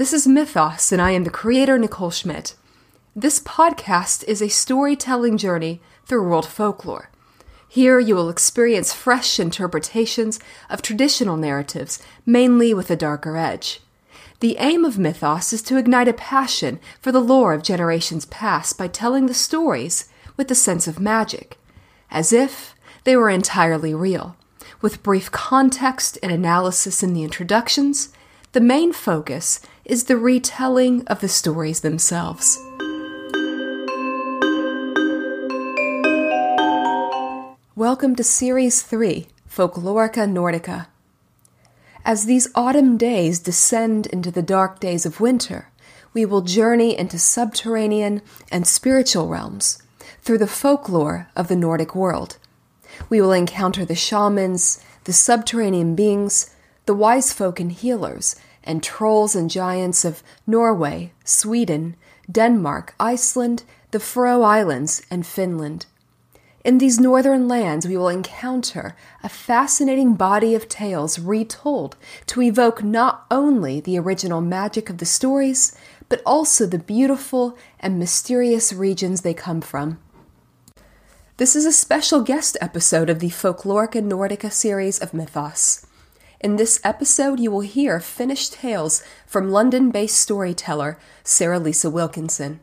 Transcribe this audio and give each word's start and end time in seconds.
This 0.00 0.14
is 0.14 0.26
Mythos, 0.26 0.92
and 0.92 1.02
I 1.02 1.10
am 1.10 1.24
the 1.24 1.30
creator, 1.30 1.78
Nicole 1.78 2.10
Schmidt. 2.10 2.54
This 3.14 3.38
podcast 3.38 4.24
is 4.24 4.40
a 4.40 4.48
storytelling 4.48 5.36
journey 5.36 5.82
through 6.06 6.26
world 6.26 6.46
folklore. 6.46 7.10
Here 7.68 8.00
you 8.00 8.14
will 8.14 8.30
experience 8.30 8.94
fresh 8.94 9.38
interpretations 9.38 10.40
of 10.70 10.80
traditional 10.80 11.36
narratives, 11.36 12.02
mainly 12.24 12.72
with 12.72 12.90
a 12.90 12.96
darker 12.96 13.36
edge. 13.36 13.82
The 14.38 14.56
aim 14.56 14.86
of 14.86 14.98
Mythos 14.98 15.52
is 15.52 15.60
to 15.64 15.76
ignite 15.76 16.08
a 16.08 16.14
passion 16.14 16.80
for 17.02 17.12
the 17.12 17.20
lore 17.20 17.52
of 17.52 17.62
generations 17.62 18.24
past 18.24 18.78
by 18.78 18.88
telling 18.88 19.26
the 19.26 19.34
stories 19.34 20.08
with 20.34 20.50
a 20.50 20.54
sense 20.54 20.88
of 20.88 20.98
magic, 20.98 21.58
as 22.10 22.32
if 22.32 22.74
they 23.04 23.16
were 23.16 23.28
entirely 23.28 23.92
real. 23.92 24.34
With 24.80 25.02
brief 25.02 25.30
context 25.30 26.16
and 26.22 26.32
analysis 26.32 27.02
in 27.02 27.12
the 27.12 27.22
introductions, 27.22 28.08
the 28.52 28.60
main 28.60 28.92
focus 28.92 29.60
is 29.90 30.04
the 30.04 30.16
retelling 30.16 31.04
of 31.08 31.18
the 31.18 31.26
stories 31.26 31.80
themselves. 31.80 32.56
Welcome 37.74 38.14
to 38.14 38.22
Series 38.22 38.82
3 38.82 39.26
Folklorica 39.50 40.30
Nordica. 40.30 40.86
As 42.04 42.26
these 42.26 42.46
autumn 42.54 42.98
days 42.98 43.40
descend 43.40 44.06
into 44.06 44.30
the 44.30 44.42
dark 44.42 44.78
days 44.78 45.04
of 45.04 45.18
winter, 45.18 45.70
we 46.14 46.24
will 46.24 46.42
journey 46.42 46.96
into 46.96 47.18
subterranean 47.18 48.22
and 48.52 48.68
spiritual 48.68 49.26
realms 49.26 49.82
through 50.22 50.38
the 50.38 50.46
folklore 50.46 51.26
of 51.34 51.48
the 51.48 51.56
Nordic 51.56 51.96
world. 51.96 52.36
We 53.08 53.20
will 53.20 53.32
encounter 53.32 53.84
the 53.84 53.96
shamans, 53.96 54.80
the 55.02 55.12
subterranean 55.12 55.96
beings, 55.96 56.54
the 56.86 56.94
wise 56.94 57.32
folk 57.32 57.58
and 57.58 57.72
healers, 57.72 58.36
and 58.70 58.84
trolls 58.84 59.34
and 59.34 59.50
giants 59.50 60.04
of 60.04 60.22
Norway, 60.46 61.12
Sweden, 61.24 61.96
Denmark, 62.30 62.94
Iceland, 63.00 63.64
the 63.90 63.98
Faroe 63.98 64.42
Islands, 64.42 65.02
and 65.10 65.26
Finland. 65.26 65.86
In 66.64 66.78
these 66.78 67.00
northern 67.00 67.48
lands, 67.48 67.88
we 67.88 67.96
will 67.96 68.08
encounter 68.08 68.94
a 69.24 69.28
fascinating 69.28 70.14
body 70.14 70.54
of 70.54 70.68
tales 70.68 71.18
retold 71.18 71.96
to 72.26 72.42
evoke 72.42 72.84
not 72.84 73.26
only 73.28 73.80
the 73.80 73.98
original 73.98 74.40
magic 74.40 74.88
of 74.88 74.98
the 74.98 75.06
stories, 75.06 75.76
but 76.08 76.22
also 76.24 76.64
the 76.64 76.78
beautiful 76.78 77.58
and 77.80 77.98
mysterious 77.98 78.72
regions 78.72 79.22
they 79.22 79.34
come 79.34 79.60
from. 79.60 79.98
This 81.38 81.56
is 81.56 81.66
a 81.66 81.72
special 81.72 82.22
guest 82.22 82.56
episode 82.60 83.10
of 83.10 83.18
the 83.18 83.30
Folklorica 83.30 84.00
Nordica 84.00 84.52
series 84.52 85.00
of 85.00 85.12
Mythos. 85.12 85.86
In 86.40 86.56
this 86.56 86.80
episode, 86.82 87.38
you 87.38 87.50
will 87.50 87.60
hear 87.60 88.00
finished 88.00 88.54
tales 88.54 89.04
from 89.26 89.50
London 89.50 89.90
based 89.90 90.16
storyteller 90.16 90.98
Sarah 91.22 91.58
Lisa 91.58 91.90
Wilkinson. 91.90 92.60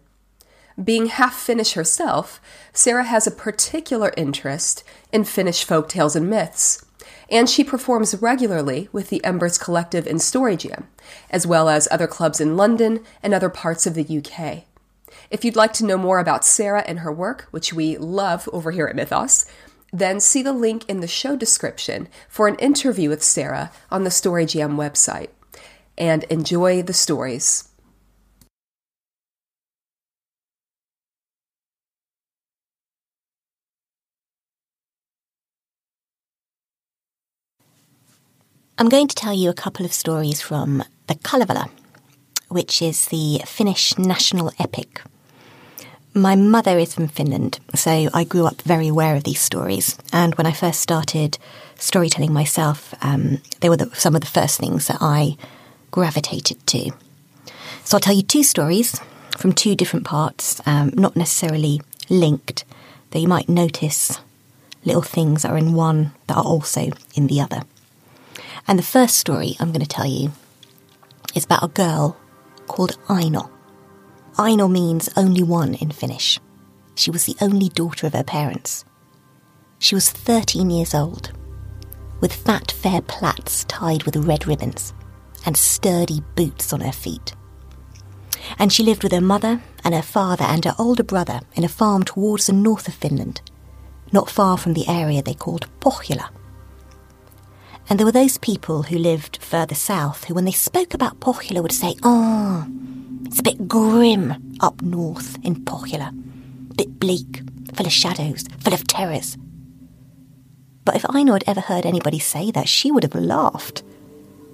Being 0.84 1.08
half 1.08 1.36
Finnish 1.36 1.74
herself, 1.74 2.42
Sarah 2.74 3.04
has 3.04 3.28
a 3.28 3.32
particular 3.32 4.12
interest 4.18 4.84
in 5.12 5.26
Finnish 5.26 5.64
folk 5.64 5.90
tales 5.90 6.16
and 6.16 6.28
myths, 6.28 6.84
and 7.30 7.48
she 7.48 7.64
performs 7.64 8.20
regularly 8.20 8.90
with 8.92 9.10
the 9.10 9.24
Embers 9.24 9.60
Collective 9.60 10.08
in 10.08 10.18
Story 10.18 10.58
Jam, 10.58 10.88
as 11.30 11.46
well 11.46 11.70
as 11.70 11.88
other 11.92 12.08
clubs 12.08 12.42
in 12.42 12.58
London 12.58 13.04
and 13.22 13.32
other 13.32 13.50
parts 13.50 13.86
of 13.86 13.94
the 13.94 14.18
UK. 14.18 14.64
If 15.30 15.46
you'd 15.46 15.56
like 15.56 15.74
to 15.74 15.86
know 15.86 15.98
more 15.98 16.18
about 16.18 16.46
Sarah 16.46 16.84
and 16.88 17.00
her 17.00 17.12
work, 17.12 17.48
which 17.52 17.74
we 17.74 17.96
love 17.98 18.50
over 18.52 18.72
here 18.72 18.88
at 18.88 18.96
Mythos, 18.96 19.46
then 19.92 20.20
see 20.20 20.42
the 20.42 20.54
link 20.54 20.88
in 20.90 21.00
the 21.00 21.08
show 21.08 21.36
description 21.36 22.08
for 22.28 22.48
an 22.48 22.56
interview 22.56 23.10
with 23.10 23.24
Sarah 23.24 23.72
on 23.90 24.04
the 24.04 24.12
Story 24.12 24.46
Jam 24.46 24.78
website. 24.78 25.30
And 25.98 26.24
enjoy 26.26 26.84
the 26.84 26.94
stories. 26.94 27.70
I'm 38.80 38.90
going 38.90 39.08
to 39.08 39.16
tell 39.16 39.34
you 39.34 39.50
a 39.50 39.56
couple 39.56 39.88
of 39.88 39.92
stories 39.92 40.40
from 40.40 40.84
the 41.08 41.16
Kalevala, 41.16 41.68
which 42.48 42.80
is 42.80 43.06
the 43.06 43.42
Finnish 43.48 43.98
national 43.98 44.52
epic. 44.60 45.02
My 46.18 46.36
mother 46.36 46.80
is 46.80 46.96
from 46.96 47.10
Finland, 47.10 47.60
so 47.76 48.10
I 48.12 48.24
grew 48.24 48.48
up 48.48 48.64
very 48.64 48.88
aware 48.88 49.16
of 49.16 49.24
these 49.24 49.40
stories. 49.40 50.00
And 50.12 50.34
when 50.34 50.48
I 50.48 50.52
first 50.52 50.80
started 50.80 51.38
storytelling 51.76 52.34
myself, 52.34 52.96
um, 53.04 53.40
they 53.60 53.70
were 53.70 53.78
the, 53.78 53.92
some 53.94 54.16
of 54.16 54.22
the 54.22 54.28
first 54.28 54.60
things 54.60 54.88
that 54.88 54.98
I 55.00 55.38
gravitated 55.92 56.66
to. 56.68 56.92
So 57.84 57.98
I'll 57.98 58.02
tell 58.02 58.16
you 58.16 58.24
two 58.24 58.42
stories 58.42 59.00
from 59.38 59.54
two 59.54 59.76
different 59.76 60.08
parts, 60.08 60.60
um, 60.66 60.90
not 60.96 61.16
necessarily 61.16 61.82
linked, 62.10 62.66
though 63.12 63.20
you 63.20 63.28
might 63.28 63.48
notice 63.48 64.20
little 64.86 65.04
things 65.04 65.44
that 65.44 65.52
are 65.52 65.58
in 65.58 65.76
one 65.76 66.14
that 66.26 66.38
are 66.38 66.44
also 66.44 66.90
in 67.14 67.28
the 67.28 67.40
other. 67.40 67.62
And 68.68 68.80
the 68.80 68.84
first 68.84 69.20
story 69.20 69.56
I'm 69.60 69.72
going 69.72 69.86
to 69.86 69.88
tell 69.88 70.08
you 70.08 70.32
is 71.36 71.46
about 71.46 71.64
a 71.64 71.68
girl 71.68 72.18
called 72.66 72.98
Aino. 73.08 73.52
Aino 74.40 74.68
means 74.68 75.10
only 75.18 75.42
one 75.42 75.74
in 75.76 75.90
Finnish. 75.90 76.40
She 76.94 77.10
was 77.10 77.26
the 77.26 77.36
only 77.42 77.70
daughter 77.70 78.06
of 78.06 78.14
her 78.14 78.24
parents. 78.24 78.86
She 79.80 79.96
was 79.96 80.12
13 80.12 80.70
years 80.70 80.94
old, 80.94 81.32
with 82.22 82.34
fat, 82.34 82.72
fair 82.72 83.02
plaits 83.02 83.64
tied 83.66 84.04
with 84.04 84.16
red 84.16 84.48
ribbons 84.48 84.94
and 85.46 85.58
sturdy 85.58 86.22
boots 86.36 86.72
on 86.72 86.82
her 86.82 86.92
feet. 86.92 87.34
And 88.60 88.72
she 88.72 88.84
lived 88.84 89.02
with 89.02 89.12
her 89.12 89.22
mother 89.22 89.62
and 89.84 89.96
her 89.96 90.02
father 90.04 90.46
and 90.46 90.64
her 90.66 90.76
older 90.78 91.04
brother 91.04 91.42
in 91.56 91.64
a 91.64 91.70
farm 91.70 92.04
towards 92.04 92.46
the 92.46 92.54
north 92.54 92.88
of 92.88 92.94
Finland, 92.94 93.42
not 94.12 94.30
far 94.30 94.58
from 94.58 94.74
the 94.74 94.88
area 94.88 95.24
they 95.24 95.34
called 95.34 95.68
Pohjola. 95.80 96.30
And 97.90 97.98
there 97.98 98.06
were 98.06 98.12
those 98.12 98.38
people 98.38 98.84
who 98.84 98.98
lived 98.98 99.38
further 99.42 99.76
south 99.76 100.26
who, 100.26 100.34
when 100.34 100.46
they 100.46 100.52
spoke 100.52 100.94
about 100.94 101.20
Pohjola, 101.20 101.62
would 101.62 101.72
say, 101.72 101.96
Oh, 102.04 102.68
it's 103.26 103.40
a 103.40 103.44
bit 103.44 103.68
grim 103.68 104.58
up 104.60 104.82
north 104.82 105.38
in 105.44 105.64
Pohjola. 105.64 106.10
A 106.10 106.74
bit 106.74 107.00
bleak, 107.00 107.42
full 107.74 107.86
of 107.86 107.92
shadows, 107.92 108.46
full 108.60 108.74
of 108.74 108.86
terrors. 108.88 109.38
But 110.84 110.96
if 110.96 111.06
Aino 111.14 111.34
had 111.34 111.46
ever 111.48 111.62
heard 111.62 111.86
anybody 111.86 112.20
say 112.20 112.52
that, 112.52 112.68
she 112.68 112.92
would 112.92 113.04
have 113.04 113.16
laughed. 113.16 113.84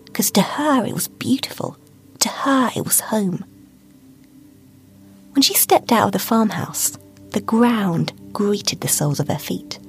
Because 0.05 0.29
to 0.31 0.41
her 0.41 0.85
it 0.85 0.93
was 0.93 1.07
beautiful. 1.07 1.77
To 2.19 2.29
her 2.29 2.69
it 2.75 2.85
was 2.85 2.99
home. 2.99 3.43
When 5.31 5.41
she 5.41 5.55
stepped 5.55 5.91
out 5.91 6.05
of 6.05 6.11
the 6.11 6.19
farmhouse, 6.19 6.97
the 7.31 7.41
ground 7.41 8.13
greeted 8.31 8.81
the 8.81 8.87
soles 8.87 9.19
of 9.19 9.27
her 9.27 9.39
feet 9.39 9.79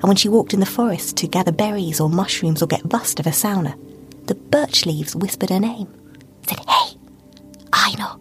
and 0.00 0.08
when 0.08 0.16
she 0.16 0.30
walked 0.30 0.54
in 0.54 0.60
the 0.60 0.66
forest 0.66 1.16
to 1.18 1.28
gather 1.28 1.52
berries 1.52 2.00
or 2.00 2.08
mushrooms 2.08 2.62
or 2.62 2.66
get 2.66 2.88
bust 2.88 3.20
of 3.20 3.26
a 3.26 3.30
sauna, 3.30 3.78
the 4.26 4.34
birch 4.34 4.86
leaves 4.86 5.14
whispered 5.14 5.50
her 5.50 5.60
name, 5.60 5.88
said, 6.48 6.58
Hey, 6.60 6.96
Aino, 7.74 8.18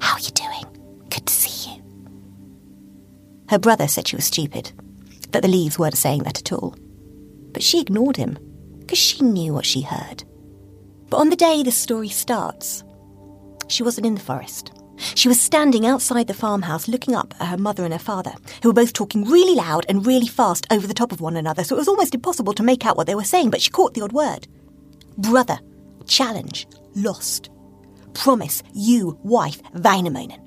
how 0.00 0.14
are 0.14 0.20
you 0.20 0.30
doing? 0.30 0.64
Good 1.10 1.26
to 1.26 1.32
see 1.32 1.72
you. 1.72 1.82
Her 3.48 3.58
brother 3.58 3.88
said 3.88 4.06
she 4.06 4.16
was 4.16 4.24
stupid, 4.24 4.70
that 5.32 5.42
the 5.42 5.48
leaves 5.48 5.78
weren't 5.78 5.96
saying 5.96 6.22
that 6.22 6.38
at 6.38 6.52
all. 6.52 6.76
But 7.52 7.62
she 7.62 7.80
ignored 7.80 8.16
him, 8.16 8.38
because 8.78 8.98
she 8.98 9.24
knew 9.24 9.52
what 9.52 9.66
she 9.66 9.80
heard. 9.80 10.22
But 11.10 11.16
on 11.18 11.30
the 11.30 11.36
day 11.36 11.64
the 11.64 11.72
story 11.72 12.08
starts, 12.08 12.84
she 13.66 13.82
wasn't 13.82 14.06
in 14.06 14.14
the 14.14 14.20
forest. 14.20 14.72
She 14.96 15.28
was 15.28 15.40
standing 15.40 15.86
outside 15.86 16.26
the 16.26 16.34
farmhouse 16.34 16.88
looking 16.88 17.14
up 17.14 17.34
at 17.40 17.48
her 17.48 17.58
mother 17.58 17.84
and 17.84 17.92
her 17.92 17.98
father, 17.98 18.32
who 18.62 18.70
were 18.70 18.74
both 18.74 18.92
talking 18.92 19.24
really 19.24 19.54
loud 19.54 19.86
and 19.88 20.06
really 20.06 20.26
fast 20.26 20.66
over 20.70 20.86
the 20.86 20.94
top 20.94 21.12
of 21.12 21.20
one 21.20 21.36
another, 21.36 21.64
so 21.64 21.74
it 21.74 21.78
was 21.78 21.88
almost 21.88 22.14
impossible 22.14 22.52
to 22.54 22.62
make 22.62 22.86
out 22.86 22.96
what 22.96 23.06
they 23.06 23.14
were 23.14 23.24
saying, 23.24 23.50
but 23.50 23.60
she 23.60 23.70
caught 23.70 23.94
the 23.94 24.02
odd 24.02 24.12
word. 24.12 24.48
Brother, 25.18 25.58
challenge, 26.06 26.66
lost. 26.94 27.50
Promise, 28.14 28.62
you, 28.72 29.18
wife, 29.22 29.62
Väinämöinen. 29.74 30.40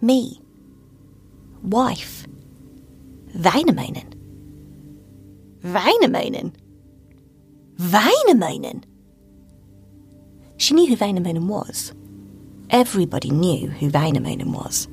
Me, 0.00 0.38
wife, 1.62 2.26
Väinämöinen. 3.34 4.14
Väinämöinen? 5.62 6.52
Väinämöinen? 7.78 8.84
She 10.56 10.74
knew 10.74 10.86
who 10.86 10.96
Väinämöinen 10.96 11.48
was. 11.48 11.92
Everybody 12.70 13.30
knew 13.30 13.68
who 13.68 13.90
Väinämöinen 13.90 14.52
was. 14.52 14.88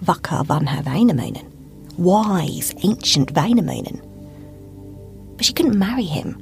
Vaka 0.00 0.44
vanha 0.44 0.82
Väinämöinen. 0.82 1.46
Wise, 1.98 2.74
ancient 2.82 3.34
Väinämöinen. 3.34 4.00
But 5.36 5.44
she 5.44 5.52
couldn't 5.52 5.78
marry 5.78 6.04
him. 6.04 6.36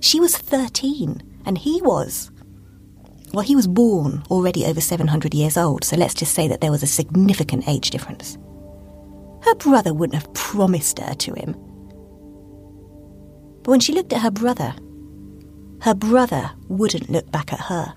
She 0.00 0.20
was 0.20 0.36
13, 0.36 1.22
and 1.46 1.58
he 1.58 1.80
was. 1.82 2.30
Well, 3.32 3.44
he 3.44 3.56
was 3.56 3.66
born 3.66 4.22
already 4.30 4.64
over 4.66 4.80
700 4.80 5.34
years 5.34 5.56
old, 5.56 5.84
so 5.84 5.96
let's 5.96 6.14
just 6.14 6.34
say 6.34 6.48
that 6.48 6.60
there 6.60 6.70
was 6.70 6.82
a 6.82 6.86
significant 6.86 7.68
age 7.68 7.90
difference. 7.90 8.38
Her 9.42 9.54
brother 9.54 9.94
wouldn't 9.94 10.22
have 10.22 10.32
promised 10.34 10.98
her 10.98 11.14
to 11.14 11.34
him. 11.34 11.52
But 13.62 13.70
when 13.70 13.80
she 13.80 13.92
looked 13.92 14.12
at 14.12 14.22
her 14.22 14.30
brother, 14.30 14.74
Her 15.80 15.94
brother 15.94 16.50
wouldn't 16.68 17.10
look 17.10 17.30
back 17.30 17.52
at 17.52 17.60
her. 17.60 17.94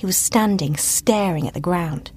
He 0.00 0.06
was 0.06 0.16
standing 0.16 0.78
staring 0.78 1.46
at 1.46 1.52
the 1.52 1.60
ground, 1.60 2.10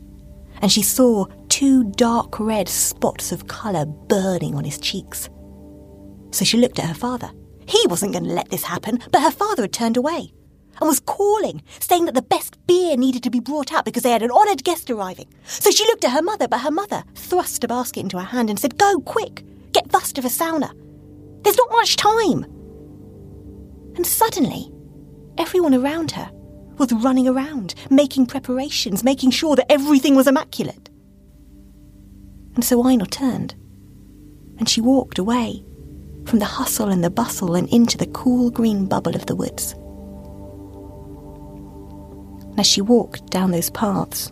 and 0.62 0.72
she 0.72 0.82
saw 0.82 1.26
two 1.50 1.84
dark 1.84 2.40
red 2.40 2.70
spots 2.70 3.34
of 3.34 3.48
colour 3.48 3.86
burning 3.86 4.56
on 4.56 4.64
his 4.64 4.80
cheeks. 4.80 5.30
So 6.32 6.46
she 6.46 6.58
looked 6.58 6.80
at 6.80 6.86
her 6.86 6.94
father. 6.94 7.30
He 7.68 7.86
wasn't 7.88 8.14
going 8.14 8.24
to 8.24 8.32
let 8.32 8.48
this 8.48 8.64
happen, 8.64 9.04
but 9.12 9.22
her 9.22 9.32
father 9.32 9.64
had 9.64 9.74
turned 9.74 9.98
away 9.98 10.32
and 10.80 10.88
was 10.88 11.02
calling, 11.02 11.62
saying 11.82 12.06
that 12.06 12.16
the 12.16 12.22
best 12.22 12.58
beer 12.68 12.96
needed 12.96 13.22
to 13.24 13.30
be 13.30 13.42
brought 13.42 13.74
out 13.74 13.84
because 13.84 14.04
they 14.04 14.12
had 14.12 14.24
an 14.24 14.32
honoured 14.32 14.64
guest 14.64 14.90
arriving. 14.90 15.28
So 15.44 15.70
she 15.70 15.84
looked 15.88 16.06
at 16.06 16.14
her 16.14 16.22
mother, 16.22 16.48
but 16.48 16.62
her 16.62 16.72
mother 16.72 17.04
thrust 17.16 17.66
a 17.66 17.68
basket 17.68 18.00
into 18.00 18.18
her 18.18 18.24
hand 18.24 18.50
and 18.50 18.58
said, 18.58 18.78
Go, 18.78 19.02
quick, 19.02 19.44
get 19.74 19.92
Vasta 19.92 20.22
for 20.22 20.30
sauna. 20.30 20.72
There's 21.44 21.58
not 21.58 21.70
much 21.72 21.98
time. 21.98 22.46
And 23.98 24.08
suddenly, 24.08 24.72
everyone 25.38 25.74
around 25.74 26.12
her 26.12 26.32
was 26.78 26.92
running 26.94 27.28
around, 27.28 27.76
making 27.90 28.26
preparations, 28.26 29.04
making 29.04 29.32
sure 29.32 29.56
that 29.56 29.72
everything 29.72 30.16
was 30.16 30.28
immaculate. 30.28 30.90
And 32.56 32.64
so 32.64 32.86
Aino 32.86 33.06
turned, 33.06 33.56
and 34.58 34.70
she 34.70 34.82
walked 34.82 35.18
away 35.18 35.64
from 36.26 36.40
the 36.40 36.46
hustle 36.46 36.90
and 36.90 37.04
the 37.04 37.10
bustle 37.10 37.56
and 37.56 37.68
into 37.70 37.98
the 37.98 38.08
cool 38.08 38.50
green 38.50 38.86
bubble 38.86 39.16
of 39.16 39.26
the 39.26 39.36
woods. 39.36 39.74
And 42.44 42.60
as 42.60 42.68
she 42.68 42.82
walked 42.82 43.32
down 43.32 43.52
those 43.52 43.72
paths, 43.72 44.32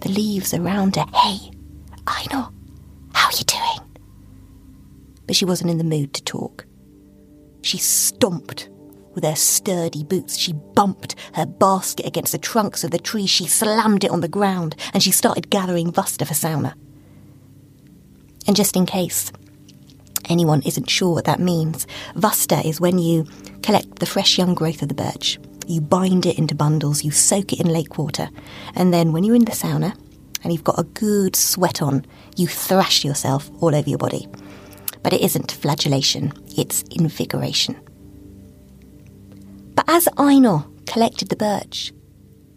the 0.00 0.08
leaves 0.08 0.54
around 0.54 0.96
her, 0.96 1.06
hey, 1.14 1.50
Aino, 2.06 2.52
how 3.12 3.28
are 3.28 3.36
you 3.38 3.44
doing? 3.44 3.80
But 5.26 5.36
she 5.36 5.44
wasn't 5.44 5.70
in 5.70 5.78
the 5.78 5.84
mood 5.84 6.14
to 6.14 6.24
talk. 6.24 6.66
She 7.62 7.78
stomped 7.78 8.68
with 9.14 9.24
her 9.24 9.36
sturdy 9.36 10.04
boots. 10.04 10.36
She 10.36 10.52
bumped 10.52 11.14
her 11.34 11.46
basket 11.46 12.06
against 12.06 12.32
the 12.32 12.38
trunks 12.38 12.84
of 12.84 12.90
the 12.90 12.98
tree. 12.98 13.26
She 13.26 13.46
slammed 13.46 14.04
it 14.04 14.10
on 14.10 14.20
the 14.20 14.28
ground 14.28 14.76
and 14.92 15.02
she 15.02 15.10
started 15.10 15.50
gathering 15.50 15.92
Vasta 15.92 16.24
for 16.24 16.34
sauna. 16.34 16.74
And 18.46 18.56
just 18.56 18.76
in 18.76 18.86
case 18.86 19.32
anyone 20.28 20.62
isn't 20.62 20.90
sure 20.90 21.14
what 21.14 21.24
that 21.24 21.40
means, 21.40 21.86
Vasta 22.14 22.66
is 22.66 22.80
when 22.80 22.98
you 22.98 23.26
collect 23.62 23.98
the 23.98 24.06
fresh 24.06 24.38
young 24.38 24.54
growth 24.54 24.82
of 24.82 24.88
the 24.88 24.94
birch 24.94 25.38
you 25.66 25.80
bind 25.80 26.26
it 26.26 26.38
into 26.38 26.54
bundles, 26.54 27.04
you 27.04 27.10
soak 27.10 27.52
it 27.52 27.60
in 27.60 27.68
lake 27.68 27.98
water, 27.98 28.28
and 28.74 28.92
then 28.92 29.12
when 29.12 29.24
you're 29.24 29.34
in 29.34 29.44
the 29.44 29.52
sauna 29.52 29.96
and 30.42 30.52
you've 30.52 30.64
got 30.64 30.78
a 30.78 30.84
good 30.84 31.34
sweat 31.34 31.80
on, 31.80 32.04
you 32.36 32.46
thrash 32.46 33.04
yourself 33.04 33.50
all 33.60 33.74
over 33.74 33.88
your 33.88 33.98
body. 33.98 34.28
But 35.02 35.12
it 35.12 35.22
isn't 35.22 35.52
flagellation, 35.52 36.32
it's 36.56 36.82
invigoration. 36.90 37.76
But 39.86 39.96
as 39.96 40.08
Aino 40.18 40.70
collected 40.86 41.28
the 41.28 41.36
birch, 41.36 41.92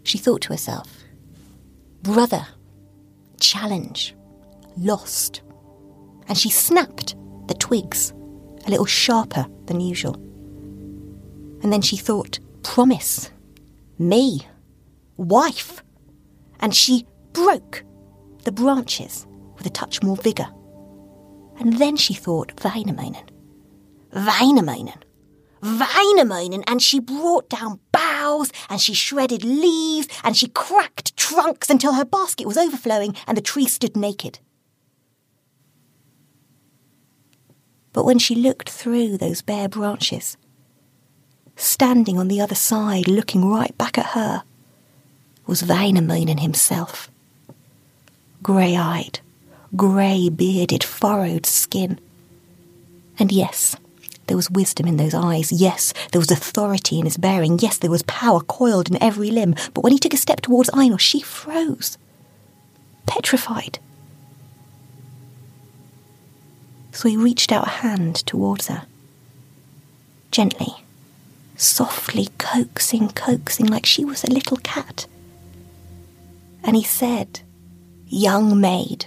she 0.02 0.18
thought 0.18 0.42
to 0.42 0.52
herself, 0.52 0.88
Brother, 2.02 2.46
challenge, 3.38 4.14
lost. 4.76 5.42
And 6.28 6.38
she 6.38 6.50
snapped 6.50 7.16
the 7.48 7.54
twigs 7.54 8.12
a 8.66 8.70
little 8.70 8.86
sharper 8.86 9.46
than 9.66 9.80
usual. 9.80 10.14
And 11.62 11.72
then 11.72 11.82
she 11.82 11.96
thought, 11.96 12.38
promise. 12.62 13.30
Me. 13.98 14.46
Wife. 15.16 15.82
And 16.60 16.74
she 16.74 17.06
broke 17.32 17.84
the 18.44 18.52
branches 18.52 19.26
with 19.56 19.66
a 19.66 19.70
touch 19.70 20.02
more 20.02 20.16
vigour. 20.16 20.48
And 21.58 21.78
then 21.78 21.96
she 21.96 22.14
thought, 22.14 22.54
Väinämöinen. 22.56 23.28
Väinämöinen. 24.12 25.02
Väinämöinen. 25.62 26.62
And 26.66 26.82
she 26.82 27.00
brought 27.00 27.48
down 27.48 27.80
boughs 27.92 28.52
and 28.68 28.80
she 28.80 28.94
shredded 28.94 29.44
leaves 29.44 30.08
and 30.22 30.36
she 30.36 30.48
cracked 30.48 31.16
trunks 31.16 31.70
until 31.70 31.94
her 31.94 32.04
basket 32.04 32.46
was 32.46 32.56
overflowing 32.56 33.14
and 33.26 33.36
the 33.36 33.42
tree 33.42 33.66
stood 33.66 33.96
naked. 33.96 34.38
But 37.92 38.04
when 38.04 38.18
she 38.18 38.34
looked 38.34 38.70
through 38.70 39.16
those 39.16 39.42
bare 39.42 39.68
branches, 39.68 40.36
standing 41.56 42.18
on 42.18 42.28
the 42.28 42.40
other 42.40 42.54
side, 42.54 43.08
looking 43.08 43.44
right 43.44 43.76
back 43.76 43.98
at 43.98 44.14
her, 44.14 44.44
was 45.46 45.62
Väinämöinen 45.62 46.40
himself. 46.40 47.10
Grey 48.42 48.76
eyed, 48.76 49.20
grey 49.74 50.28
bearded, 50.28 50.84
furrowed 50.84 51.46
skin. 51.46 51.98
And 53.18 53.32
yes, 53.32 53.74
there 54.28 54.36
was 54.36 54.50
wisdom 54.50 54.86
in 54.86 54.96
those 54.96 55.14
eyes. 55.14 55.50
Yes, 55.50 55.92
there 56.12 56.20
was 56.20 56.30
authority 56.30 56.98
in 56.98 57.04
his 57.04 57.16
bearing. 57.16 57.58
Yes, 57.58 57.78
there 57.78 57.90
was 57.90 58.02
power 58.02 58.40
coiled 58.40 58.88
in 58.88 59.02
every 59.02 59.30
limb. 59.30 59.54
But 59.74 59.82
when 59.82 59.92
he 59.92 59.98
took 59.98 60.14
a 60.14 60.18
step 60.18 60.40
towards 60.40 60.70
Aino, 60.72 60.96
she 60.96 61.20
froze, 61.20 61.98
petrified. 63.06 63.78
So 66.92 67.08
he 67.08 67.16
reached 67.16 67.52
out 67.52 67.66
a 67.66 67.70
hand 67.70 68.16
towards 68.26 68.68
her, 68.68 68.86
gently 70.30 70.74
softly 71.58 72.28
coaxing, 72.38 73.08
coaxing 73.10 73.66
like 73.66 73.84
she 73.84 74.04
was 74.04 74.24
a 74.24 74.30
little 74.30 74.56
cat. 74.58 75.06
And 76.62 76.76
he 76.76 76.84
said, 76.84 77.40
Young 78.06 78.60
maid, 78.60 79.06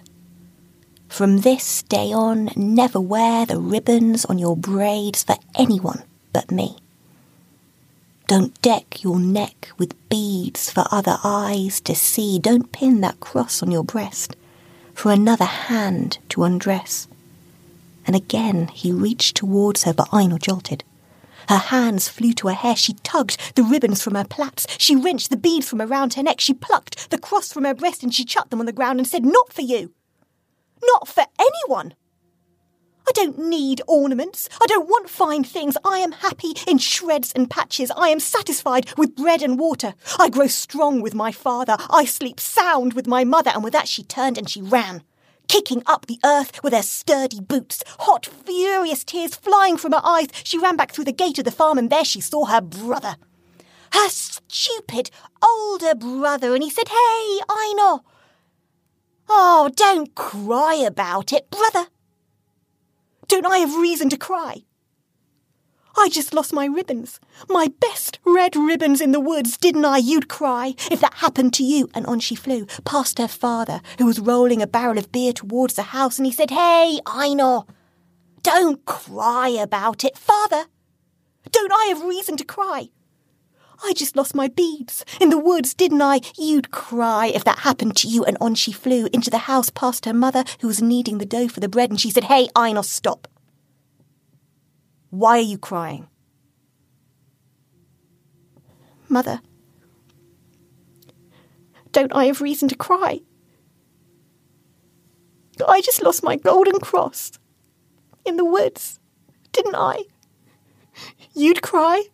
from 1.11 1.39
this 1.39 1.83
day 1.83 2.13
on, 2.13 2.49
never 2.55 2.99
wear 2.99 3.45
the 3.45 3.59
ribbons 3.59 4.23
on 4.25 4.39
your 4.39 4.55
braids 4.55 5.23
for 5.23 5.35
anyone 5.55 6.01
but 6.31 6.49
me. 6.49 6.77
Don't 8.27 8.59
deck 8.61 9.03
your 9.03 9.19
neck 9.19 9.69
with 9.77 10.09
beads 10.09 10.71
for 10.71 10.85
other 10.89 11.17
eyes 11.21 11.81
to 11.81 11.93
see. 11.93 12.39
Don't 12.39 12.71
pin 12.71 13.01
that 13.01 13.19
cross 13.19 13.61
on 13.61 13.71
your 13.71 13.83
breast 13.83 14.37
for 14.93 15.11
another 15.11 15.43
hand 15.45 16.17
to 16.29 16.45
undress. 16.45 17.09
And 18.07 18.15
again 18.15 18.69
he 18.69 18.93
reached 18.93 19.35
towards 19.35 19.83
her, 19.83 19.93
but 19.93 20.13
Aino 20.13 20.37
jolted. 20.37 20.85
Her 21.49 21.57
hands 21.57 22.07
flew 22.07 22.31
to 22.35 22.47
her 22.47 22.53
hair. 22.53 22.77
She 22.77 22.93
tugged 23.03 23.37
the 23.55 23.63
ribbons 23.63 24.01
from 24.01 24.15
her 24.15 24.23
plaits. 24.23 24.65
She 24.77 24.95
wrenched 24.95 25.29
the 25.29 25.35
beads 25.35 25.67
from 25.67 25.81
around 25.81 26.13
her 26.13 26.23
neck. 26.23 26.39
She 26.39 26.53
plucked 26.53 27.09
the 27.09 27.17
cross 27.17 27.51
from 27.51 27.65
her 27.65 27.73
breast 27.73 28.01
and 28.01 28.13
she 28.13 28.23
chucked 28.23 28.49
them 28.51 28.61
on 28.61 28.65
the 28.65 28.71
ground 28.71 28.99
and 28.99 29.07
said, 29.07 29.25
Not 29.25 29.51
for 29.51 29.61
you. 29.61 29.91
Not 30.83 31.07
for 31.07 31.25
anyone. 31.39 31.95
I 33.07 33.11
don't 33.13 33.39
need 33.39 33.81
ornaments. 33.87 34.47
I 34.61 34.67
don't 34.67 34.87
want 34.87 35.09
fine 35.09 35.43
things. 35.43 35.75
I 35.83 35.99
am 35.99 36.11
happy 36.11 36.53
in 36.67 36.77
shreds 36.77 37.31
and 37.33 37.49
patches. 37.49 37.91
I 37.91 38.09
am 38.09 38.19
satisfied 38.19 38.91
with 38.97 39.15
bread 39.15 39.41
and 39.41 39.59
water. 39.59 39.95
I 40.19 40.29
grow 40.29 40.47
strong 40.47 41.01
with 41.01 41.13
my 41.13 41.31
father. 41.31 41.77
I 41.89 42.05
sleep 42.05 42.39
sound 42.39 42.93
with 42.93 43.07
my 43.07 43.23
mother. 43.23 43.51
And 43.53 43.63
with 43.63 43.73
that, 43.73 43.87
she 43.87 44.03
turned 44.03 44.37
and 44.37 44.49
she 44.49 44.61
ran 44.61 45.03
kicking 45.51 45.83
up 45.85 46.05
the 46.05 46.19
earth 46.23 46.63
with 46.63 46.71
her 46.71 46.81
sturdy 46.81 47.41
boots. 47.41 47.83
Hot, 47.99 48.25
furious 48.25 49.03
tears 49.03 49.35
flying 49.35 49.75
from 49.75 49.91
her 49.91 50.01
eyes, 50.01 50.27
she 50.45 50.57
ran 50.57 50.77
back 50.77 50.93
through 50.93 51.03
the 51.03 51.11
gate 51.11 51.37
of 51.39 51.43
the 51.43 51.51
farm, 51.51 51.77
and 51.77 51.89
there 51.89 52.05
she 52.05 52.21
saw 52.21 52.45
her 52.45 52.61
brother. 52.61 53.17
Her 53.91 54.07
stupid 54.07 55.11
older 55.43 55.93
brother, 55.93 56.53
and 56.53 56.63
he 56.63 56.69
said, 56.69 56.87
Hey, 56.87 57.39
Aino. 57.49 58.01
Oh, 59.33 59.69
don't 59.73 60.13
cry 60.13 60.75
about 60.75 61.31
it, 61.31 61.49
brother. 61.49 61.87
Don't 63.29 63.45
I 63.45 63.59
have 63.59 63.77
reason 63.77 64.09
to 64.09 64.17
cry? 64.17 64.63
I 65.97 66.09
just 66.09 66.33
lost 66.33 66.51
my 66.51 66.65
ribbons. 66.65 67.17
My 67.47 67.71
best 67.79 68.19
red 68.25 68.57
ribbons 68.57 68.99
in 68.99 69.13
the 69.13 69.21
woods, 69.21 69.55
didn't 69.55 69.85
I? 69.85 69.99
You'd 69.99 70.27
cry 70.27 70.75
if 70.91 70.99
that 70.99 71.13
happened 71.15 71.53
to 71.53 71.63
you. 71.63 71.89
And 71.93 72.05
on 72.07 72.19
she 72.19 72.35
flew, 72.35 72.65
past 72.83 73.19
her 73.19 73.27
father, 73.29 73.79
who 73.99 74.05
was 74.05 74.19
rolling 74.19 74.61
a 74.61 74.67
barrel 74.67 74.97
of 74.97 75.13
beer 75.13 75.31
towards 75.31 75.75
the 75.75 75.93
house, 75.95 76.19
and 76.19 76.25
he 76.25 76.33
said, 76.33 76.51
Hey, 76.51 76.99
Aino, 77.07 77.65
don't 78.43 78.83
cry 78.85 79.47
about 79.47 80.03
it. 80.03 80.17
Father, 80.17 80.65
don't 81.51 81.71
I 81.71 81.85
have 81.85 82.03
reason 82.03 82.35
to 82.35 82.43
cry? 82.43 82.89
I 83.83 83.93
just 83.93 84.15
lost 84.15 84.35
my 84.35 84.47
beads 84.47 85.03
in 85.19 85.29
the 85.29 85.37
woods, 85.37 85.73
didn't 85.73 86.01
I? 86.01 86.21
You'd 86.37 86.71
cry 86.71 87.27
if 87.27 87.43
that 87.43 87.59
happened 87.59 87.97
to 87.97 88.07
you. 88.07 88.23
And 88.23 88.37
on 88.39 88.55
she 88.55 88.71
flew 88.71 89.07
into 89.11 89.29
the 89.29 89.39
house 89.39 89.69
past 89.69 90.05
her 90.05 90.13
mother, 90.13 90.43
who 90.61 90.67
was 90.67 90.81
kneading 90.81 91.17
the 91.17 91.25
dough 91.25 91.47
for 91.47 91.59
the 91.59 91.69
bread, 91.69 91.89
and 91.89 91.99
she 91.99 92.11
said, 92.11 92.25
Hey, 92.25 92.47
Aino, 92.55 92.81
stop. 92.81 93.27
Why 95.09 95.37
are 95.37 95.41
you 95.41 95.57
crying? 95.57 96.07
Mother, 99.09 99.41
don't 101.91 102.15
I 102.15 102.25
have 102.25 102.39
reason 102.39 102.69
to 102.69 102.75
cry? 102.75 103.21
I 105.67 105.81
just 105.81 106.01
lost 106.01 106.23
my 106.23 106.37
golden 106.37 106.79
cross 106.79 107.31
in 108.25 108.37
the 108.37 108.45
woods, 108.45 108.99
didn't 109.51 109.75
I? 109.75 110.03
You'd 111.33 111.61
cry 111.61 112.05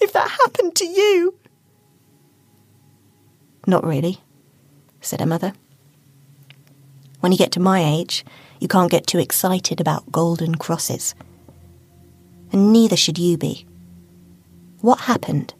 if 0.00 0.12
that 0.12 0.30
happened 0.30 0.74
to 0.76 0.86
you. 0.86 1.34
Not 3.66 3.84
really, 3.84 4.20
said 5.00 5.20
her 5.20 5.26
mother. 5.26 5.52
When 7.20 7.32
you 7.32 7.38
get 7.38 7.52
to 7.52 7.60
my 7.60 7.82
age, 7.82 8.24
you 8.60 8.68
can't 8.68 8.90
get 8.90 9.06
too 9.06 9.18
excited 9.18 9.80
about 9.80 10.12
golden 10.12 10.54
crosses 10.56 11.14
and 12.54 12.72
neither 12.72 12.96
should 12.96 13.18
you 13.18 13.36
be. 13.36 13.66
What 14.80 15.00
happened? 15.00 15.54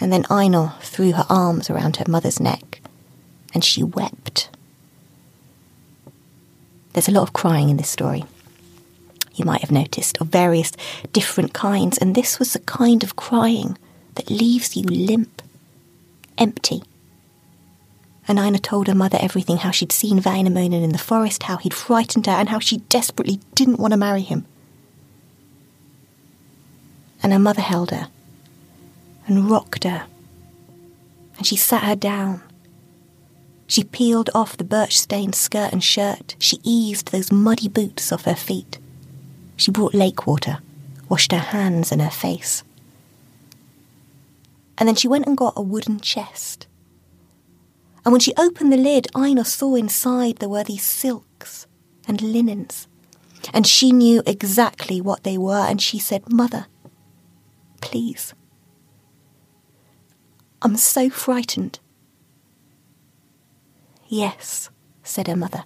And 0.00 0.10
then 0.10 0.24
Aino 0.30 0.72
threw 0.80 1.12
her 1.12 1.26
arms 1.28 1.68
around 1.68 1.96
her 1.96 2.06
mother's 2.08 2.40
neck, 2.40 2.80
and 3.52 3.62
she 3.62 3.82
wept. 3.82 4.48
There's 6.94 7.08
a 7.08 7.12
lot 7.12 7.24
of 7.24 7.34
crying 7.34 7.68
in 7.68 7.76
this 7.76 7.90
story. 7.90 8.24
You 9.34 9.44
might 9.44 9.62
have 9.62 9.70
noticed, 9.70 10.18
of 10.20 10.28
various 10.28 10.72
different 11.12 11.52
kinds, 11.54 11.98
and 11.98 12.14
this 12.14 12.38
was 12.38 12.52
the 12.52 12.58
kind 12.60 13.02
of 13.02 13.16
crying 13.16 13.78
that 14.14 14.30
leaves 14.30 14.76
you 14.76 14.84
limp, 14.84 15.42
empty. 16.36 16.82
And 18.28 18.38
Aino 18.38 18.58
told 18.58 18.88
her 18.88 18.94
mother 18.94 19.18
everything 19.20 19.58
how 19.58 19.70
she'd 19.70 19.92
seen 19.92 20.20
Väinämöinen 20.20 20.84
in 20.84 20.92
the 20.92 20.98
forest, 20.98 21.44
how 21.44 21.56
he'd 21.56 21.74
frightened 21.74 22.26
her, 22.26 22.32
and 22.32 22.50
how 22.50 22.58
she 22.58 22.78
desperately 22.88 23.40
didn't 23.54 23.80
want 23.80 23.92
to 23.92 23.96
marry 23.98 24.22
him. 24.22 24.44
And 27.22 27.32
her 27.32 27.38
mother 27.38 27.62
held 27.62 27.90
her 27.90 28.08
and 29.26 29.50
rocked 29.50 29.84
her, 29.84 30.04
and 31.36 31.46
she 31.46 31.56
sat 31.56 31.84
her 31.84 31.96
down. 31.96 32.42
She 33.66 33.84
peeled 33.84 34.28
off 34.34 34.56
the 34.56 34.64
birch 34.64 34.98
stained 34.98 35.34
skirt 35.34 35.72
and 35.72 35.82
shirt. 35.82 36.36
She 36.38 36.58
eased 36.62 37.10
those 37.10 37.32
muddy 37.32 37.68
boots 37.68 38.12
off 38.12 38.24
her 38.24 38.34
feet. 38.34 38.78
She 39.62 39.70
brought 39.70 39.94
lake 39.94 40.26
water, 40.26 40.58
washed 41.08 41.30
her 41.30 41.38
hands 41.38 41.92
and 41.92 42.02
her 42.02 42.10
face. 42.10 42.64
And 44.76 44.88
then 44.88 44.96
she 44.96 45.06
went 45.06 45.24
and 45.24 45.36
got 45.36 45.52
a 45.54 45.62
wooden 45.62 46.00
chest. 46.00 46.66
And 48.04 48.10
when 48.10 48.18
she 48.18 48.34
opened 48.36 48.72
the 48.72 48.76
lid, 48.76 49.06
Aino 49.14 49.44
saw 49.44 49.76
inside 49.76 50.38
there 50.38 50.48
were 50.48 50.64
these 50.64 50.82
silks 50.82 51.68
and 52.08 52.20
linens. 52.20 52.88
And 53.54 53.64
she 53.64 53.92
knew 53.92 54.24
exactly 54.26 55.00
what 55.00 55.22
they 55.22 55.38
were, 55.38 55.64
and 55.68 55.80
she 55.80 56.00
said, 56.00 56.28
Mother, 56.28 56.66
please. 57.80 58.34
I'm 60.60 60.76
so 60.76 61.08
frightened. 61.08 61.78
Yes, 64.08 64.70
said 65.04 65.28
her 65.28 65.36
mother. 65.36 65.62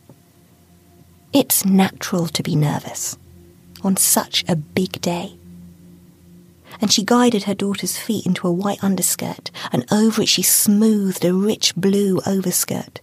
It's 1.33 1.65
natural 1.65 2.27
to 2.27 2.43
be 2.43 2.55
nervous 2.55 3.17
on 3.87 3.97
such 3.97 4.45
a 4.49 4.57
big 4.57 5.01
day. 5.01 5.37
And 6.81 6.93
she 6.93 7.05
guided 7.05 7.45
her 7.45 7.55
daughter's 7.55 7.97
feet 7.97 8.27
into 8.27 8.47
a 8.47 8.53
white 8.53 8.83
underskirt, 8.83 9.51
and 9.73 9.87
over 9.91 10.23
it 10.23 10.29
she 10.29 10.43
smoothed 10.43 11.25
a 11.25 11.33
rich 11.33 11.75
blue 11.77 12.21
overskirt. 12.27 13.01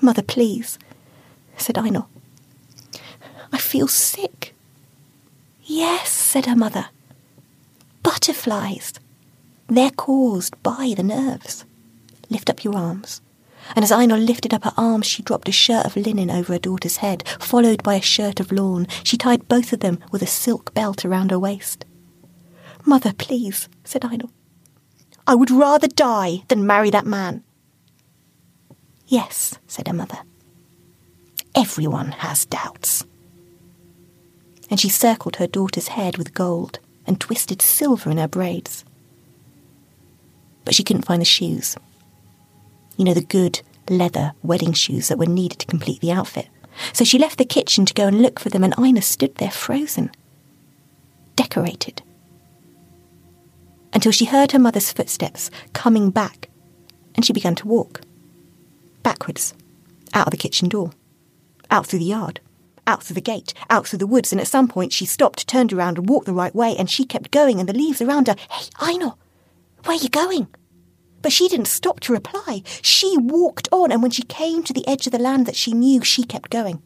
Mother, 0.00 0.22
please, 0.22 0.78
said 1.56 1.76
Aino. 1.76 2.08
I 3.52 3.58
feel 3.58 3.88
sick. 3.88 4.54
Yes, 5.64 6.10
said 6.10 6.46
her 6.46 6.56
mother. 6.56 6.86
Butterflies. 8.02 8.94
They're 9.66 9.90
caused 9.90 10.62
by 10.62 10.94
the 10.96 11.02
nerves. 11.02 11.64
Lift 12.30 12.48
up 12.48 12.64
your 12.64 12.76
arms. 12.76 13.20
And 13.74 13.84
as 13.84 13.92
Aino 13.92 14.16
lifted 14.16 14.54
up 14.54 14.64
her 14.64 14.72
arms, 14.76 15.06
she 15.06 15.22
dropped 15.22 15.48
a 15.48 15.52
shirt 15.52 15.86
of 15.86 15.96
linen 15.96 16.30
over 16.30 16.54
her 16.54 16.58
daughter's 16.58 16.98
head, 16.98 17.26
followed 17.38 17.82
by 17.82 17.94
a 17.94 18.02
shirt 18.02 18.40
of 18.40 18.52
lawn. 18.52 18.86
She 19.04 19.16
tied 19.16 19.48
both 19.48 19.72
of 19.72 19.80
them 19.80 19.98
with 20.10 20.22
a 20.22 20.26
silk 20.26 20.72
belt 20.74 21.04
around 21.04 21.30
her 21.30 21.38
waist. 21.38 21.84
Mother, 22.84 23.12
please, 23.12 23.68
said 23.84 24.04
Aino. 24.04 24.30
I 25.26 25.34
would 25.34 25.50
rather 25.50 25.88
die 25.88 26.44
than 26.48 26.66
marry 26.66 26.90
that 26.90 27.06
man. 27.06 27.44
Yes, 29.06 29.58
said 29.66 29.88
her 29.88 29.94
mother. 29.94 30.18
Everyone 31.54 32.12
has 32.12 32.46
doubts. 32.46 33.04
And 34.70 34.80
she 34.80 34.88
circled 34.88 35.36
her 35.36 35.46
daughter's 35.46 35.88
head 35.88 36.16
with 36.16 36.34
gold 36.34 36.78
and 37.06 37.20
twisted 37.20 37.60
silver 37.62 38.10
in 38.10 38.18
her 38.18 38.28
braids 38.28 38.84
but 40.68 40.74
she 40.74 40.84
couldn't 40.84 41.06
find 41.06 41.22
the 41.22 41.24
shoes. 41.24 41.78
You 42.98 43.04
know, 43.04 43.14
the 43.14 43.22
good 43.22 43.62
leather 43.88 44.32
wedding 44.42 44.74
shoes 44.74 45.08
that 45.08 45.18
were 45.18 45.26
needed 45.26 45.60
to 45.60 45.66
complete 45.66 46.00
the 46.00 46.12
outfit. 46.12 46.48
So 46.92 47.04
she 47.04 47.18
left 47.18 47.38
the 47.38 47.44
kitchen 47.44 47.86
to 47.86 47.94
go 47.94 48.06
and 48.08 48.20
look 48.20 48.38
for 48.38 48.50
them, 48.50 48.64
and 48.64 48.74
Aino 48.76 49.00
stood 49.00 49.34
there 49.36 49.50
frozen, 49.50 50.10
decorated. 51.36 52.02
Until 53.92 54.12
she 54.12 54.26
heard 54.26 54.52
her 54.52 54.58
mother's 54.58 54.92
footsteps 54.92 55.50
coming 55.72 56.10
back, 56.10 56.50
and 57.14 57.24
she 57.24 57.32
began 57.32 57.54
to 57.54 57.68
walk. 57.68 58.02
Backwards, 59.02 59.54
out 60.12 60.26
of 60.26 60.30
the 60.32 60.36
kitchen 60.36 60.68
door, 60.68 60.90
out 61.70 61.86
through 61.86 62.00
the 62.00 62.04
yard, 62.04 62.40
out 62.86 63.02
through 63.02 63.14
the 63.14 63.20
gate, 63.20 63.54
out 63.70 63.86
through 63.86 63.98
the 63.98 64.06
woods, 64.06 64.32
and 64.32 64.40
at 64.40 64.48
some 64.48 64.66
point 64.66 64.92
she 64.92 65.06
stopped, 65.06 65.46
turned 65.46 65.72
around, 65.72 65.98
and 65.98 66.08
walked 66.08 66.26
the 66.26 66.32
right 66.32 66.54
way, 66.54 66.76
and 66.76 66.90
she 66.90 67.04
kept 67.04 67.30
going, 67.30 67.60
and 67.60 67.68
the 67.68 67.72
leaves 67.72 68.02
around 68.02 68.26
her. 68.26 68.36
Hey, 68.50 68.68
Aino, 68.80 69.16
where 69.84 69.96
are 69.96 70.00
you 70.00 70.08
going? 70.08 70.48
But 71.22 71.32
she 71.32 71.48
didn't 71.48 71.66
stop 71.66 72.00
to 72.00 72.12
reply. 72.12 72.62
She 72.82 73.16
walked 73.18 73.68
on, 73.72 73.90
and 73.90 74.02
when 74.02 74.10
she 74.10 74.22
came 74.22 74.62
to 74.64 74.72
the 74.72 74.86
edge 74.86 75.06
of 75.06 75.12
the 75.12 75.18
land 75.18 75.46
that 75.46 75.56
she 75.56 75.72
knew, 75.72 76.02
she 76.02 76.22
kept 76.22 76.50
going. 76.50 76.82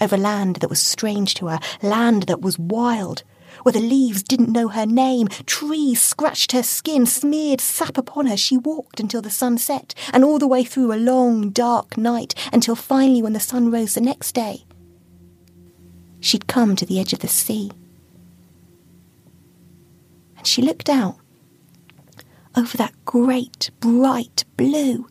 Over 0.00 0.16
land 0.16 0.56
that 0.56 0.70
was 0.70 0.82
strange 0.82 1.34
to 1.34 1.46
her, 1.48 1.60
land 1.82 2.24
that 2.24 2.40
was 2.40 2.58
wild, 2.58 3.22
where 3.62 3.72
the 3.72 3.80
leaves 3.80 4.22
didn't 4.22 4.52
know 4.52 4.68
her 4.68 4.86
name, 4.86 5.28
trees 5.46 6.00
scratched 6.00 6.52
her 6.52 6.62
skin, 6.62 7.06
smeared 7.06 7.60
sap 7.60 7.98
upon 7.98 8.26
her. 8.26 8.36
She 8.36 8.56
walked 8.56 9.00
until 9.00 9.22
the 9.22 9.30
sun 9.30 9.58
set, 9.58 9.94
and 10.12 10.24
all 10.24 10.38
the 10.38 10.46
way 10.46 10.64
through 10.64 10.92
a 10.92 10.96
long, 10.96 11.50
dark 11.50 11.96
night, 11.96 12.34
until 12.52 12.74
finally, 12.74 13.22
when 13.22 13.34
the 13.34 13.40
sun 13.40 13.70
rose 13.70 13.94
the 13.94 14.00
next 14.00 14.32
day, 14.32 14.64
she'd 16.20 16.46
come 16.46 16.76
to 16.76 16.86
the 16.86 16.98
edge 16.98 17.12
of 17.12 17.20
the 17.20 17.28
sea. 17.28 17.70
And 20.38 20.46
she 20.46 20.62
looked 20.62 20.88
out 20.88 21.18
over 22.56 22.76
that 22.76 22.94
great 23.04 23.70
bright 23.80 24.44
blue. 24.56 25.06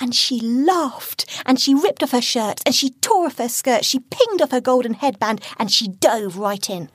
And 0.00 0.14
she 0.14 0.40
laughed, 0.40 1.26
and 1.44 1.58
she 1.60 1.74
ripped 1.74 2.02
off 2.02 2.12
her 2.12 2.22
shirts, 2.22 2.62
and 2.64 2.74
she 2.74 2.90
tore 2.90 3.26
off 3.26 3.38
her 3.38 3.48
skirt, 3.48 3.84
she 3.84 3.98
pinged 3.98 4.40
off 4.40 4.52
her 4.52 4.60
golden 4.60 4.94
headband, 4.94 5.42
and 5.58 5.70
she 5.70 5.88
dove 5.88 6.36
right 6.36 6.70
in. 6.70 6.88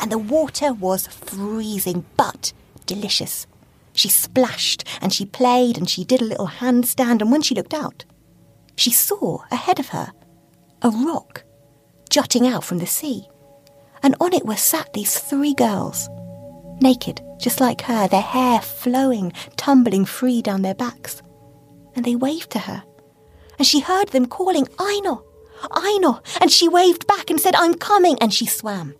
And 0.00 0.10
the 0.10 0.18
water 0.18 0.72
was 0.72 1.06
freezing, 1.08 2.06
but 2.16 2.52
delicious. 2.86 3.46
She 3.92 4.08
splashed, 4.08 4.84
and 5.02 5.12
she 5.12 5.26
played, 5.26 5.76
and 5.76 5.90
she 5.90 6.04
did 6.04 6.22
a 6.22 6.24
little 6.24 6.46
handstand, 6.48 7.20
and 7.20 7.30
when 7.30 7.42
she 7.42 7.54
looked 7.54 7.74
out, 7.74 8.04
she 8.76 8.92
saw 8.92 9.42
ahead 9.50 9.78
of 9.80 9.88
her 9.88 10.12
a 10.82 10.90
rock 10.90 11.42
jutting 12.08 12.46
out 12.46 12.64
from 12.64 12.78
the 12.78 12.86
sea, 12.86 13.28
and 14.02 14.14
on 14.20 14.32
it 14.32 14.46
were 14.46 14.56
sat 14.56 14.92
these 14.92 15.18
three 15.18 15.52
girls 15.52 16.08
naked, 16.80 17.20
just 17.38 17.60
like 17.60 17.82
her, 17.82 18.08
their 18.08 18.20
hair 18.20 18.60
flowing, 18.60 19.32
tumbling 19.56 20.04
free 20.04 20.42
down 20.42 20.62
their 20.62 20.74
backs. 20.74 21.22
And 21.94 22.04
they 22.04 22.16
waved 22.16 22.50
to 22.50 22.58
her. 22.60 22.82
And 23.58 23.66
she 23.66 23.80
heard 23.80 24.08
them 24.08 24.26
calling, 24.26 24.68
Aino, 24.80 25.24
Aino. 25.84 26.20
And 26.40 26.50
she 26.50 26.68
waved 26.68 27.06
back 27.06 27.30
and 27.30 27.40
said, 27.40 27.54
I'm 27.54 27.74
coming. 27.74 28.16
And 28.20 28.32
she 28.32 28.46
swam. 28.46 28.94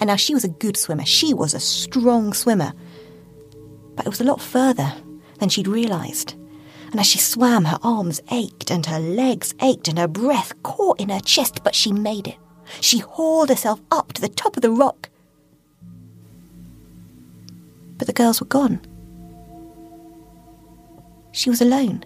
And 0.00 0.08
now 0.08 0.16
she 0.16 0.34
was 0.34 0.44
a 0.44 0.48
good 0.48 0.76
swimmer. 0.76 1.04
She 1.04 1.34
was 1.34 1.54
a 1.54 1.60
strong 1.60 2.32
swimmer. 2.32 2.72
But 3.94 4.06
it 4.06 4.10
was 4.10 4.20
a 4.20 4.24
lot 4.24 4.40
further 4.40 4.92
than 5.38 5.48
she'd 5.48 5.68
realised. 5.68 6.34
And 6.90 7.00
as 7.00 7.06
she 7.06 7.18
swam, 7.18 7.64
her 7.64 7.78
arms 7.82 8.20
ached 8.30 8.70
and 8.70 8.84
her 8.86 8.98
legs 8.98 9.54
ached 9.60 9.88
and 9.88 9.98
her 9.98 10.08
breath 10.08 10.54
caught 10.62 11.00
in 11.00 11.08
her 11.08 11.20
chest, 11.20 11.62
but 11.64 11.74
she 11.74 11.92
made 11.92 12.28
it. 12.28 12.36
She 12.80 12.98
hauled 12.98 13.48
herself 13.48 13.80
up 13.90 14.12
to 14.12 14.20
the 14.20 14.28
top 14.28 14.56
of 14.56 14.62
the 14.62 14.70
rock 14.70 15.08
but 18.02 18.08
the 18.08 18.12
girls 18.20 18.40
were 18.40 18.48
gone. 18.48 18.80
She 21.30 21.48
was 21.48 21.60
alone. 21.60 22.04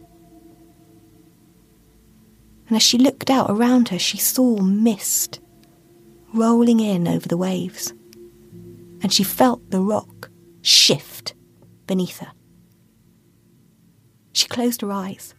And 2.69 2.77
as 2.77 2.83
she 2.83 2.99
looked 2.99 3.31
out 3.31 3.49
around 3.49 3.89
her, 3.89 3.99
she 3.99 4.19
saw 4.19 4.61
mist 4.61 5.41
rolling 6.35 6.81
in 6.81 7.09
over 7.09 7.27
the 7.27 7.39
waves, 7.39 7.95
and 9.01 9.11
she 9.11 9.25
felt 9.25 9.71
the 9.71 9.81
rock 9.81 10.29
shift 10.61 11.33
beneath 11.87 12.19
her. 12.19 12.33
She 14.35 14.49
closed 14.49 14.83
her 14.83 14.93
eyes. 14.93 15.35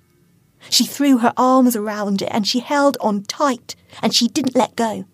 She 0.71 0.85
threw 0.85 1.19
her 1.19 1.35
arms 1.37 1.75
around 1.75 2.23
it 2.23 2.29
and 2.31 2.47
she 2.47 2.61
held 2.61 2.97
on 2.99 3.21
tight 3.25 3.75
and 4.01 4.11
she 4.11 4.27
didn't 4.27 4.55
let 4.55 4.75
go 4.75 5.05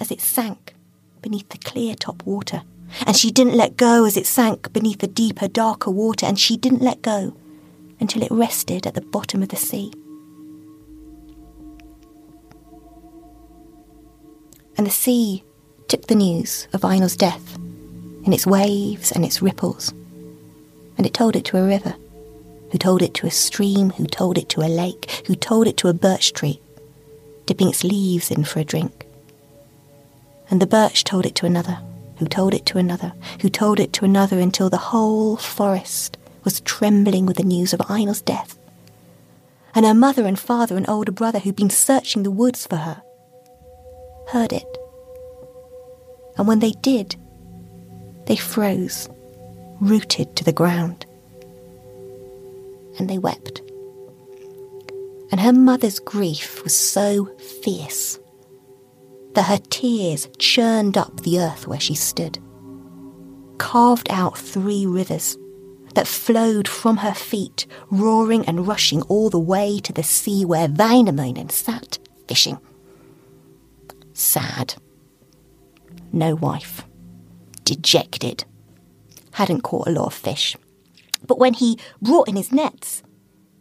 as 0.00 0.10
it 0.10 0.22
sank 0.22 0.74
beneath 1.20 1.50
the 1.50 1.58
clear 1.58 1.94
top 1.94 2.24
water 2.24 2.62
and 3.06 3.16
she 3.16 3.30
didn't 3.30 3.56
let 3.56 3.76
go 3.76 4.04
as 4.04 4.16
it 4.16 4.26
sank 4.26 4.72
beneath 4.72 4.98
the 4.98 5.06
deeper, 5.06 5.48
darker 5.48 5.90
water, 5.90 6.26
and 6.26 6.38
she 6.38 6.56
didn't 6.56 6.82
let 6.82 7.02
go 7.02 7.34
until 8.00 8.22
it 8.22 8.30
rested 8.30 8.86
at 8.86 8.94
the 8.94 9.00
bottom 9.00 9.42
of 9.42 9.48
the 9.48 9.56
sea. 9.56 9.92
And 14.76 14.86
the 14.86 14.90
sea 14.90 15.44
took 15.88 16.06
the 16.06 16.14
news 16.14 16.66
of 16.72 16.84
Aino's 16.84 17.16
death 17.16 17.56
in 18.24 18.32
its 18.32 18.46
waves 18.46 19.12
and 19.12 19.24
its 19.24 19.42
ripples, 19.42 19.92
and 20.96 21.06
it 21.06 21.14
told 21.14 21.36
it 21.36 21.44
to 21.46 21.58
a 21.58 21.66
river, 21.66 21.94
who 22.70 22.78
told 22.78 23.02
it 23.02 23.14
to 23.14 23.26
a 23.26 23.30
stream, 23.30 23.90
who 23.90 24.06
told 24.06 24.38
it 24.38 24.48
to 24.50 24.62
a 24.62 24.68
lake, 24.68 25.22
who 25.26 25.34
told 25.34 25.66
it 25.66 25.76
to 25.76 25.88
a 25.88 25.94
birch 25.94 26.32
tree, 26.32 26.60
dipping 27.46 27.68
its 27.68 27.84
leaves 27.84 28.30
in 28.30 28.44
for 28.44 28.60
a 28.60 28.64
drink. 28.64 29.06
And 30.50 30.60
the 30.60 30.66
birch 30.66 31.04
told 31.04 31.26
it 31.26 31.34
to 31.36 31.46
another, 31.46 31.78
who 32.18 32.26
told 32.26 32.54
it 32.54 32.66
to 32.66 32.78
another, 32.78 33.12
who 33.40 33.48
told 33.48 33.80
it 33.80 33.92
to 33.94 34.04
another 34.04 34.38
until 34.38 34.70
the 34.70 34.76
whole 34.76 35.36
forest 35.36 36.18
was 36.44 36.60
trembling 36.60 37.26
with 37.26 37.36
the 37.36 37.42
news 37.42 37.72
of 37.72 37.80
Aino's 37.90 38.22
death. 38.22 38.58
And 39.74 39.86
her 39.86 39.94
mother 39.94 40.26
and 40.26 40.38
father 40.38 40.76
and 40.76 40.88
older 40.88 41.12
brother, 41.12 41.38
who'd 41.38 41.56
been 41.56 41.70
searching 41.70 42.22
the 42.22 42.30
woods 42.30 42.66
for 42.66 42.76
her, 42.76 43.02
heard 44.28 44.52
it. 44.52 44.78
And 46.36 46.46
when 46.46 46.58
they 46.58 46.72
did, 46.72 47.16
they 48.26 48.36
froze, 48.36 49.08
rooted 49.80 50.36
to 50.36 50.44
the 50.44 50.52
ground. 50.52 51.06
And 52.98 53.08
they 53.08 53.18
wept. 53.18 53.62
And 55.30 55.40
her 55.40 55.52
mother's 55.52 55.98
grief 55.98 56.62
was 56.62 56.76
so 56.76 57.26
fierce 57.62 58.18
that 59.34 59.44
her 59.44 59.58
tears 59.70 60.28
churned 60.38 60.96
up 60.96 61.20
the 61.20 61.38
earth 61.40 61.66
where 61.66 61.80
she 61.80 61.94
stood, 61.94 62.38
carved 63.58 64.10
out 64.10 64.36
three 64.36 64.86
rivers 64.86 65.36
that 65.94 66.06
flowed 66.06 66.68
from 66.68 66.98
her 66.98 67.14
feet, 67.14 67.66
roaring 67.90 68.44
and 68.46 68.66
rushing 68.66 69.02
all 69.02 69.30
the 69.30 69.38
way 69.38 69.78
to 69.80 69.92
the 69.92 70.02
sea 70.02 70.44
where 70.44 70.68
Väinämöinen 70.68 71.50
sat 71.50 71.98
fishing. 72.28 72.58
Sad. 74.14 74.74
No 76.12 76.34
wife. 76.34 76.84
Dejected. 77.64 78.44
Hadn't 79.32 79.62
caught 79.62 79.88
a 79.88 79.92
lot 79.92 80.06
of 80.06 80.14
fish. 80.14 80.56
But 81.26 81.38
when 81.38 81.54
he 81.54 81.78
brought 82.00 82.28
in 82.28 82.36
his 82.36 82.52
nets, 82.52 83.02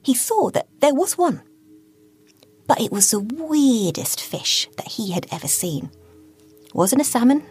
he 0.03 0.13
saw 0.13 0.49
that 0.51 0.67
there 0.79 0.93
was 0.93 1.17
one 1.17 1.41
but 2.71 2.79
it 2.79 2.89
was 2.89 3.11
the 3.11 3.19
weirdest 3.19 4.21
fish 4.21 4.69
that 4.77 4.87
he 4.87 5.11
had 5.11 5.27
ever 5.29 5.49
seen. 5.49 5.91
Wasn't 6.73 7.01
a 7.01 7.03
salmon, 7.03 7.43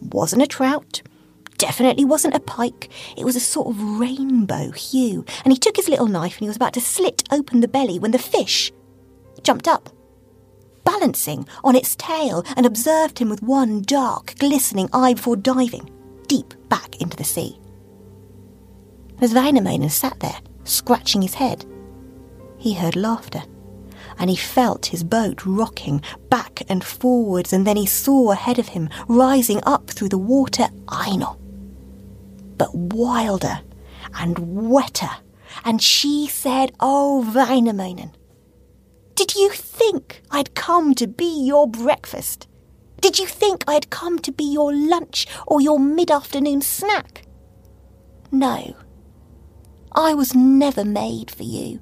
wasn't 0.00 0.42
a 0.42 0.46
trout, 0.48 1.02
definitely 1.56 2.04
wasn't 2.04 2.34
a 2.34 2.40
pike. 2.40 2.90
It 3.16 3.24
was 3.24 3.36
a 3.36 3.40
sort 3.40 3.68
of 3.68 4.00
rainbow 4.00 4.72
hue, 4.72 5.24
and 5.44 5.52
he 5.52 5.56
took 5.56 5.76
his 5.76 5.88
little 5.88 6.08
knife 6.08 6.32
and 6.32 6.40
he 6.40 6.48
was 6.48 6.56
about 6.56 6.72
to 6.72 6.80
slit 6.80 7.22
open 7.30 7.60
the 7.60 7.68
belly 7.68 8.00
when 8.00 8.10
the 8.10 8.18
fish 8.18 8.72
jumped 9.44 9.68
up, 9.68 9.88
balancing 10.82 11.46
on 11.62 11.76
its 11.76 11.94
tail, 11.94 12.42
and 12.56 12.66
observed 12.66 13.20
him 13.20 13.28
with 13.28 13.44
one 13.44 13.82
dark, 13.82 14.34
glistening 14.40 14.88
eye 14.92 15.14
before 15.14 15.36
diving 15.36 15.88
deep 16.26 16.54
back 16.68 17.00
into 17.00 17.16
the 17.16 17.22
sea. 17.22 17.56
As 19.20 19.32
Väinämöinen 19.32 19.92
sat 19.92 20.18
there, 20.18 20.40
scratching 20.64 21.22
his 21.22 21.34
head, 21.34 21.64
he 22.58 22.74
heard 22.74 22.96
laughter 22.96 23.44
and 24.18 24.30
he 24.30 24.36
felt 24.36 24.86
his 24.86 25.04
boat 25.04 25.44
rocking 25.44 26.02
back 26.30 26.62
and 26.68 26.82
forwards, 26.84 27.52
and 27.52 27.66
then 27.66 27.76
he 27.76 27.86
saw 27.86 28.30
ahead 28.30 28.58
of 28.58 28.68
him, 28.68 28.88
rising 29.08 29.60
up 29.64 29.90
through 29.90 30.08
the 30.08 30.18
water, 30.18 30.68
Aino. 30.88 31.38
But 32.56 32.74
wilder 32.74 33.60
and 34.18 34.68
wetter, 34.70 35.10
and 35.64 35.82
she 35.82 36.26
said, 36.26 36.72
Oh, 36.80 37.24
Väinämöinen, 37.34 38.12
did 39.14 39.34
you 39.34 39.50
think 39.50 40.22
I'd 40.30 40.54
come 40.54 40.94
to 40.94 41.06
be 41.06 41.44
your 41.44 41.66
breakfast? 41.66 42.46
Did 43.00 43.18
you 43.18 43.26
think 43.26 43.64
I'd 43.66 43.90
come 43.90 44.18
to 44.20 44.32
be 44.32 44.44
your 44.44 44.74
lunch 44.74 45.26
or 45.46 45.60
your 45.60 45.78
mid 45.78 46.10
afternoon 46.10 46.60
snack? 46.60 47.26
No, 48.30 48.74
I 49.92 50.14
was 50.14 50.34
never 50.34 50.84
made 50.84 51.30
for 51.30 51.44
you. 51.44 51.80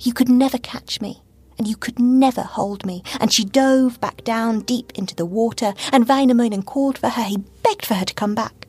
You 0.00 0.12
could 0.12 0.28
never 0.28 0.58
catch 0.58 1.00
me, 1.00 1.22
and 1.58 1.66
you 1.66 1.76
could 1.76 1.98
never 1.98 2.42
hold 2.42 2.86
me. 2.86 3.02
And 3.20 3.32
she 3.32 3.44
dove 3.44 4.00
back 4.00 4.22
down 4.24 4.60
deep 4.60 4.92
into 4.94 5.14
the 5.14 5.26
water, 5.26 5.74
and 5.92 6.06
Väinämöinen 6.06 6.64
called 6.64 6.98
for 6.98 7.08
her. 7.08 7.22
He 7.22 7.38
begged 7.62 7.84
for 7.84 7.94
her 7.94 8.04
to 8.04 8.14
come 8.14 8.34
back. 8.34 8.68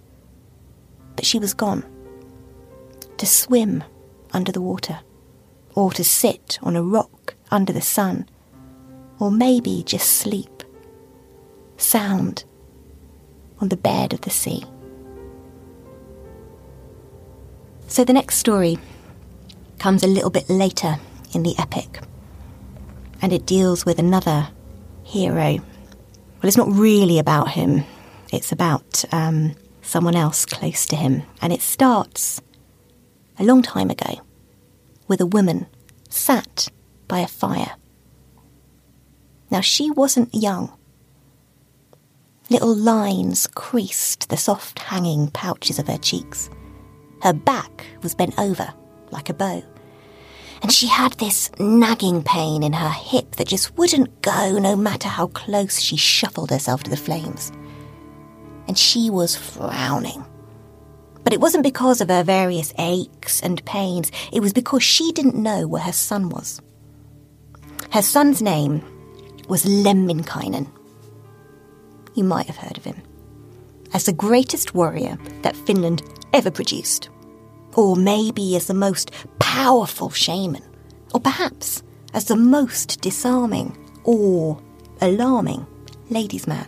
But 1.15 1.25
she 1.25 1.39
was 1.39 1.53
gone. 1.53 1.83
To 3.17 3.25
swim 3.25 3.83
under 4.31 4.51
the 4.51 4.61
water, 4.61 4.99
or 5.75 5.91
to 5.91 6.03
sit 6.03 6.57
on 6.61 6.75
a 6.75 6.83
rock 6.83 7.35
under 7.51 7.73
the 7.73 7.81
sun, 7.81 8.27
or 9.19 9.29
maybe 9.29 9.83
just 9.83 10.07
sleep, 10.07 10.63
sound 11.77 12.43
on 13.59 13.69
the 13.69 13.77
bed 13.77 14.13
of 14.13 14.21
the 14.21 14.29
sea. 14.29 14.63
So 17.87 18.03
the 18.03 18.13
next 18.13 18.37
story 18.37 18.77
comes 19.79 20.03
a 20.03 20.07
little 20.07 20.29
bit 20.29 20.49
later 20.49 20.99
in 21.33 21.43
the 21.43 21.55
epic. 21.57 22.01
And 23.21 23.33
it 23.33 23.45
deals 23.45 23.85
with 23.85 23.99
another 23.99 24.49
hero. 25.03 25.55
Well, 25.55 26.43
it's 26.43 26.57
not 26.57 26.71
really 26.71 27.19
about 27.19 27.49
him, 27.49 27.83
it's 28.31 28.51
about 28.51 29.03
um, 29.11 29.55
someone 29.81 30.15
else 30.15 30.45
close 30.45 30.85
to 30.87 30.95
him. 30.95 31.23
And 31.41 31.51
it 31.51 31.61
starts 31.61 32.41
a 33.37 33.43
long 33.43 33.61
time 33.61 33.89
ago 33.89 34.21
with 35.07 35.21
a 35.21 35.25
woman 35.25 35.67
sat 36.09 36.69
by 37.07 37.19
a 37.19 37.27
fire. 37.27 37.75
Now, 39.51 39.61
she 39.61 39.89
wasn't 39.89 40.33
young. 40.33 40.71
Little 42.49 42.75
lines 42.75 43.47
creased 43.47 44.29
the 44.29 44.37
soft 44.37 44.79
hanging 44.79 45.29
pouches 45.31 45.79
of 45.79 45.87
her 45.87 45.97
cheeks. 45.97 46.49
Her 47.21 47.33
back 47.33 47.85
was 48.01 48.15
bent 48.15 48.37
over 48.39 48.73
like 49.11 49.29
a 49.29 49.33
bow 49.33 49.63
and 50.61 50.71
she 50.71 50.87
had 50.87 51.13
this 51.13 51.51
nagging 51.59 52.23
pain 52.23 52.63
in 52.63 52.73
her 52.73 52.89
hip 52.89 53.35
that 53.35 53.47
just 53.47 53.77
wouldn't 53.77 54.21
go 54.21 54.59
no 54.59 54.75
matter 54.75 55.07
how 55.07 55.27
close 55.27 55.79
she 55.79 55.95
shuffled 55.95 56.49
herself 56.49 56.83
to 56.83 56.89
the 56.89 56.97
flames. 56.97 57.51
And 58.67 58.77
she 58.77 59.09
was 59.09 59.35
frowning. 59.35 60.25
But 61.23 61.33
it 61.33 61.39
wasn't 61.39 61.63
because 61.63 62.01
of 62.01 62.09
her 62.09 62.23
various 62.23 62.73
aches 62.77 63.41
and 63.41 63.63
pains, 63.65 64.11
it 64.31 64.41
was 64.41 64.53
because 64.53 64.83
she 64.83 65.11
didn't 65.11 65.35
know 65.35 65.67
where 65.67 65.81
her 65.81 65.93
son 65.93 66.29
was. 66.29 66.61
Her 67.91 68.01
son's 68.01 68.41
name 68.41 68.83
was 69.47 69.65
Lemminkainen. 69.65 70.69
You 72.15 72.23
might 72.23 72.47
have 72.47 72.57
heard 72.57 72.77
of 72.77 72.85
him 72.85 73.01
as 73.93 74.05
the 74.05 74.13
greatest 74.13 74.75
warrior 74.75 75.17
that 75.41 75.55
Finland 75.55 76.03
ever 76.33 76.51
produced 76.51 77.09
or 77.79 77.95
maybe 77.95 78.55
as 78.57 78.67
the 78.67 78.73
most 78.73 79.11
powerful 79.39 80.09
shaman, 80.09 80.63
or 81.13 81.19
perhaps 81.21 81.81
as 82.13 82.25
the 82.25 82.35
most 82.35 82.99
disarming 83.01 83.77
or 84.03 84.61
alarming 85.01 85.65
ladies' 86.09 86.45
man. 86.47 86.67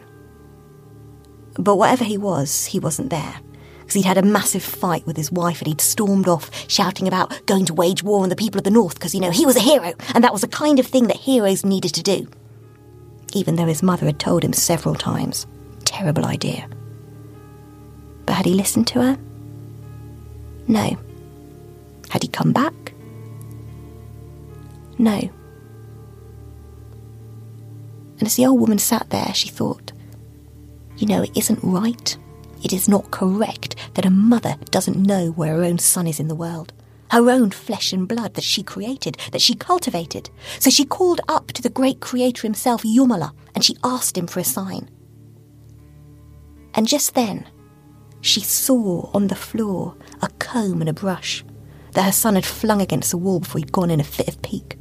But 1.55 1.75
whatever 1.75 2.05
he 2.05 2.17
was, 2.17 2.65
he 2.65 2.79
wasn't 2.79 3.09
there. 3.09 3.35
Because 3.79 3.95
he'd 3.95 4.05
had 4.05 4.17
a 4.17 4.21
massive 4.21 4.63
fight 4.63 5.05
with 5.05 5.17
his 5.17 5.31
wife 5.31 5.59
and 5.59 5.67
he'd 5.67 5.81
stormed 5.81 6.29
off 6.29 6.49
shouting 6.69 7.09
about 7.09 7.45
going 7.45 7.65
to 7.65 7.73
wage 7.73 8.03
war 8.03 8.23
on 8.23 8.29
the 8.29 8.37
people 8.37 8.57
of 8.57 8.63
the 8.63 8.71
North 8.71 8.93
because, 8.93 9.13
you 9.13 9.19
know, 9.19 9.31
he 9.31 9.45
was 9.45 9.57
a 9.57 9.59
hero 9.59 9.93
and 10.13 10.23
that 10.23 10.31
was 10.31 10.41
the 10.41 10.47
kind 10.47 10.79
of 10.79 10.87
thing 10.87 11.07
that 11.07 11.17
heroes 11.17 11.65
needed 11.65 11.93
to 11.95 12.03
do. 12.03 12.25
Even 13.33 13.57
though 13.57 13.65
his 13.65 13.83
mother 13.83 14.05
had 14.05 14.19
told 14.19 14.45
him 14.45 14.53
several 14.53 14.95
times. 14.95 15.45
Terrible 15.83 16.25
idea. 16.25 16.69
But 18.25 18.35
had 18.35 18.45
he 18.45 18.53
listened 18.53 18.87
to 18.87 19.01
her? 19.01 19.17
No. 20.71 20.97
Had 22.09 22.23
he 22.23 22.29
come 22.29 22.53
back? 22.53 22.93
No. 24.97 25.19
And 28.17 28.23
as 28.25 28.37
the 28.37 28.45
old 28.45 28.61
woman 28.61 28.79
sat 28.79 29.09
there, 29.09 29.33
she 29.33 29.49
thought, 29.49 29.91
you 30.95 31.07
know, 31.07 31.23
it 31.23 31.35
isn't 31.35 31.59
right. 31.61 32.17
It 32.63 32.71
is 32.71 32.87
not 32.87 33.11
correct 33.11 33.75
that 33.95 34.05
a 34.05 34.09
mother 34.09 34.55
doesn't 34.69 34.95
know 34.95 35.31
where 35.31 35.55
her 35.55 35.63
own 35.63 35.77
son 35.77 36.07
is 36.07 36.21
in 36.21 36.29
the 36.29 36.35
world. 36.35 36.71
Her 37.09 37.29
own 37.29 37.51
flesh 37.51 37.91
and 37.91 38.07
blood 38.07 38.35
that 38.35 38.43
she 38.45 38.63
created, 38.63 39.17
that 39.33 39.41
she 39.41 39.55
cultivated. 39.55 40.29
So 40.59 40.69
she 40.69 40.85
called 40.85 41.19
up 41.27 41.47
to 41.47 41.61
the 41.61 41.69
great 41.69 41.99
creator 41.99 42.43
himself, 42.43 42.83
Jumala, 42.83 43.33
and 43.55 43.65
she 43.65 43.75
asked 43.83 44.17
him 44.17 44.27
for 44.27 44.39
a 44.39 44.45
sign. 44.45 44.89
And 46.75 46.87
just 46.87 47.13
then, 47.13 47.45
she 48.21 48.39
saw 48.39 49.09
on 49.13 49.27
the 49.27 49.35
floor 49.35 49.97
a 50.21 50.29
comb 50.39 50.81
and 50.81 50.89
a 50.89 50.93
brush 50.93 51.43
that 51.93 52.05
her 52.05 52.11
son 52.11 52.35
had 52.35 52.45
flung 52.45 52.81
against 52.81 53.11
the 53.11 53.17
wall 53.17 53.39
before 53.39 53.59
he'd 53.59 53.71
gone 53.71 53.91
in 53.91 53.99
a 53.99 54.03
fit 54.03 54.27
of 54.27 54.41
pique. 54.41 54.77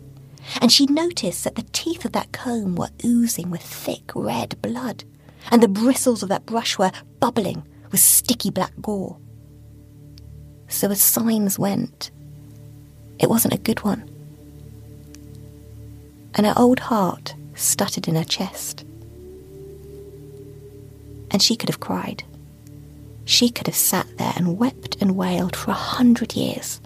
And 0.61 0.73
she 0.73 0.87
noticed 0.87 1.45
that 1.45 1.55
the 1.55 1.67
teeth 1.73 2.05
of 2.05 2.13
that 2.13 2.33
comb 2.33 2.77
were 2.77 2.91
oozing 3.05 3.51
with 3.51 3.63
thick 3.63 4.11
red 4.15 4.61
blood, 4.63 5.05
and 5.51 5.63
the 5.63 5.69
bristles 5.69 6.23
of 6.23 6.29
that 6.29 6.47
brush 6.47 6.79
were 6.79 6.93
bubbling 7.19 7.67
with 7.91 8.01
sticky 8.01 8.51
black 8.51 8.73
gore. 8.81 9.19
So, 10.69 10.91
as 10.91 11.01
signs 11.01 11.59
went, 11.59 12.11
it 13.19 13.29
wasn't 13.29 13.55
a 13.55 13.59
good 13.59 13.83
one. 13.83 14.09
And 16.35 16.47
her 16.47 16.55
old 16.57 16.79
heart 16.79 17.35
stuttered 17.55 18.09
in 18.09 18.15
her 18.15 18.25
chest. 18.25 18.85
And 21.31 21.43
she 21.43 21.57
could 21.57 21.69
have 21.69 21.81
cried. 21.81 22.25
She 23.31 23.49
could 23.49 23.69
have 23.69 23.77
sat 23.77 24.19
there 24.19 24.33
and 24.35 24.59
wept 24.59 24.97
and 25.01 25.15
wailed 25.17 25.55
for 25.55 25.71
a 25.71 25.75
hundred 25.75 26.35
years. 26.35 26.81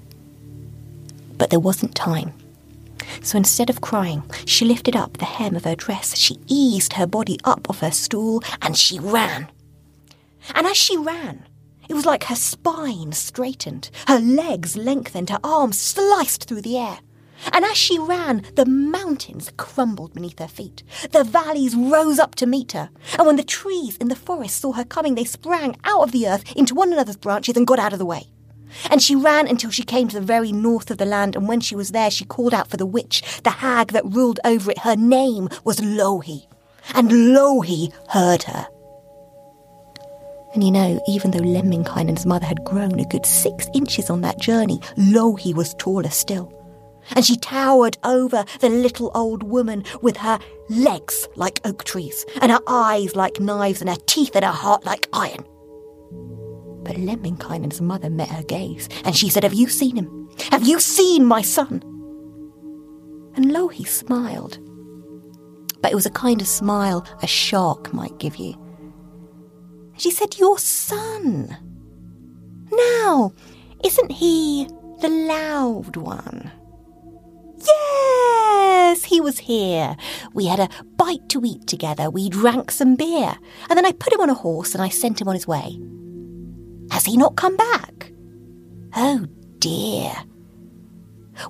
But 1.39 1.49
there 1.49 1.59
wasn't 1.59 1.95
time. 1.95 2.35
So 3.23 3.39
instead 3.39 3.71
of 3.71 3.81
crying, 3.81 4.23
she 4.45 4.67
lifted 4.67 4.95
up 4.95 5.17
the 5.17 5.25
hem 5.25 5.57
of 5.57 5.65
her 5.65 5.75
dress, 5.75 6.19
she 6.19 6.39
eased 6.47 6.93
her 6.93 7.07
body 7.07 7.39
up 7.45 7.71
off 7.71 7.81
her 7.81 7.91
stool, 7.91 8.43
and 8.61 8.77
she 8.77 8.99
ran. 8.99 9.49
And 10.55 10.67
as 10.67 10.77
she 10.77 10.99
ran, 10.99 11.47
it 11.89 11.95
was 11.95 12.05
like 12.05 12.25
her 12.25 12.37
spine 12.37 13.13
straightened, 13.13 13.89
her 14.07 14.21
legs 14.21 14.77
lengthened, 14.77 15.31
her 15.31 15.41
arms 15.43 15.81
sliced 15.81 16.45
through 16.45 16.61
the 16.61 16.77
air. 16.77 16.99
And 17.53 17.65
as 17.65 17.77
she 17.77 17.99
ran, 17.99 18.45
the 18.55 18.67
mountains 18.67 19.53
crumbled 19.57 20.15
beneath 20.15 20.39
her 20.39 20.49
feet. 20.49 20.83
The 21.11 21.25
valleys 21.25 21.75
rose 21.75 22.19
up 22.19 22.35
to 22.37 22.47
meet 22.47 22.73
her. 22.73 22.91
And 23.19 23.27
when 23.27 23.37
the 23.37 23.45
trees 23.45 23.97
in 23.99 24.09
the 24.09 24.17
forest 24.17 24.61
saw 24.61 24.73
her 24.73 24.85
coming, 24.85 25.15
they 25.15 25.25
sprang 25.25 25.77
out 25.85 26.03
of 26.03 26.13
the 26.13 26.29
earth 26.29 26.51
into 26.57 26.75
one 26.75 26.93
another's 26.93 27.17
branches 27.17 27.57
and 27.57 27.67
got 27.67 27.79
out 27.79 27.93
of 27.93 27.99
the 27.99 28.07
way. 28.07 28.29
And 28.91 29.03
she 29.03 29.15
ran 29.15 29.47
until 29.47 29.71
she 29.71 29.85
came 29.85 30.09
to 30.09 30.19
the 30.19 30.27
very 30.27 30.53
north 30.53 30.91
of 30.91 30.99
the 30.99 31.05
land, 31.05 31.37
and 31.37 31.47
when 31.47 31.61
she 31.61 31.77
was 31.77 31.91
there, 31.91 32.11
she 32.11 32.25
called 32.25 32.55
out 32.55 32.69
for 32.69 32.77
the 32.77 32.87
witch, 32.87 33.23
the 33.43 33.51
hag 33.51 33.93
that 33.93 34.05
ruled 34.05 34.41
over 34.45 34.71
it. 34.71 34.79
Her 34.79 34.97
name 34.97 35.49
was 35.65 35.81
Louhi. 35.81 36.47
And 36.95 37.11
Louhi 37.11 37.93
heard 38.09 38.43
her. 38.45 38.67
And 40.55 40.63
you 40.63 40.71
know, 40.71 41.03
even 41.09 41.31
though 41.31 41.41
Lemminkainen's 41.41 42.27
mother 42.27 42.47
had 42.47 42.65
grown 42.65 42.99
a 43.01 43.05
good 43.05 43.27
six 43.27 43.69
inches 43.75 44.11
on 44.11 44.21
that 44.21 44.41
journey, 44.41 44.81
Louhi 44.97 45.53
was 45.53 45.75
taller 45.75 46.11
still. 46.11 46.53
And 47.11 47.25
she 47.25 47.37
towered 47.37 47.99
over 48.05 48.45
the 48.61 48.69
little 48.69 49.11
old 49.15 49.43
woman 49.43 49.85
with 50.03 50.19
her 50.19 50.39
legs 50.69 51.29
like 51.37 51.61
oak 51.65 51.85
trees, 51.85 52.25
and 52.41 52.51
her 52.51 52.61
eyes 52.67 53.15
like 53.15 53.41
knives, 53.41 53.81
and 53.81 53.91
her 53.91 53.97
teeth 54.07 54.35
and 54.35 54.45
her 54.45 54.51
heart 54.51 54.85
like 54.85 55.09
iron. 55.13 55.45
But 56.85 56.97
Lemminkainen's 56.97 57.81
mother 57.81 58.11
met 58.11 58.29
her 58.29 58.43
gaze, 58.43 58.89
and 59.05 59.17
she 59.17 59.29
said, 59.29 59.43
Have 59.43 59.55
you 59.55 59.69
seen 59.69 59.97
him? 59.97 60.29
Have 60.51 60.67
you 60.67 60.81
seen 60.81 61.25
my 61.25 61.43
son? 61.43 61.83
And 63.37 63.53
Louhi 63.53 63.85
smiled. 63.85 64.59
But 65.81 65.93
it 65.93 65.95
was 65.95 66.07
a 66.07 66.11
kind 66.11 66.41
of 66.41 66.47
smile 66.47 67.07
a 67.23 67.27
shark 67.27 67.93
might 67.93 68.19
give 68.19 68.37
you. 68.37 68.55
She 69.97 70.11
said, 70.11 70.39
Your 70.39 70.59
son. 70.59 71.57
Now, 72.71 73.33
isn't 73.85 74.13
he 74.13 74.67
the 75.01 75.09
loud 75.09 75.97
one? 75.97 76.51
Yes, 77.67 79.05
he 79.05 79.21
was 79.21 79.39
here. 79.39 79.97
We 80.33 80.47
had 80.47 80.61
a 80.61 80.69
bite 80.97 81.29
to 81.31 81.43
eat 81.45 81.67
together. 81.67 82.11
We 82.11 82.29
drank 82.29 82.71
some 82.71 82.97
beer. 82.97 83.37
And 83.69 83.77
then 83.77 83.87
I 83.87 83.93
put 83.93 84.13
him 84.13 84.21
on 84.21 84.31
a 84.31 84.35
horse 84.35 84.75
and 84.75 84.83
I 84.83 84.89
sent 84.89 85.21
him 85.21 85.29
on 85.29 85.35
his 85.35 85.47
way. 85.47 85.79
Has 86.91 87.05
he 87.05 87.17
not 87.17 87.37
come 87.37 87.57
back? 87.57 88.13
Oh 88.97 89.27
dear. 89.59 90.13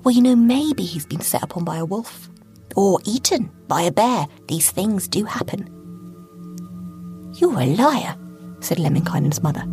Well, 0.03 0.15
you 0.15 0.21
know, 0.21 0.35
maybe 0.35 0.83
he's 0.83 1.05
been 1.05 1.21
set 1.21 1.43
upon 1.43 1.63
by 1.63 1.77
a 1.77 1.85
wolf 1.85 2.29
or 2.75 2.99
eaten 3.05 3.51
by 3.67 3.81
a 3.83 3.91
bear. 3.91 4.27
These 4.47 4.71
things 4.71 5.07
do 5.07 5.25
happen. 5.25 5.71
You're 7.37 7.59
a 7.59 7.75
liar, 7.75 8.15
said 8.61 8.79
Lemminkainen's 8.79 9.43
mother. 9.43 9.65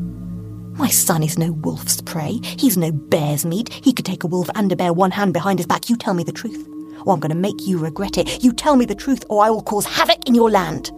My 0.75 0.89
son 0.89 1.23
is 1.23 1.39
no 1.39 1.53
wolf's 1.53 2.01
prey. 2.01 2.41
He's 2.43 2.77
no 2.77 2.91
bear's 2.91 3.45
meat. 3.45 3.73
He 3.73 3.93
could 3.93 4.07
take 4.07 4.25
a 4.25 4.27
wolf 4.27 4.49
and 4.55 4.73
a 4.73 4.77
bear 4.77 4.93
one 4.93 5.11
hand 5.11 5.33
behind 5.33 5.59
his 5.59 5.67
back. 5.67 5.91
You 5.91 5.97
tell 5.97 6.15
me 6.15 6.25
the 6.25 6.33
truth, 6.33 6.67
or 7.05 7.13
I'm 7.13 7.21
going 7.21 7.31
to 7.31 7.37
make 7.37 7.67
you 7.67 7.79
regret 7.79 8.17
it. 8.17 8.43
You 8.43 8.53
tell 8.53 8.77
me 8.77 8.87
the 8.87 8.95
truth, 8.95 9.25
or 9.29 9.45
I 9.45 9.51
will 9.51 9.63
cause 9.63 9.85
havoc 9.85 10.27
in 10.27 10.35
your 10.35 10.51
land. 10.51 10.91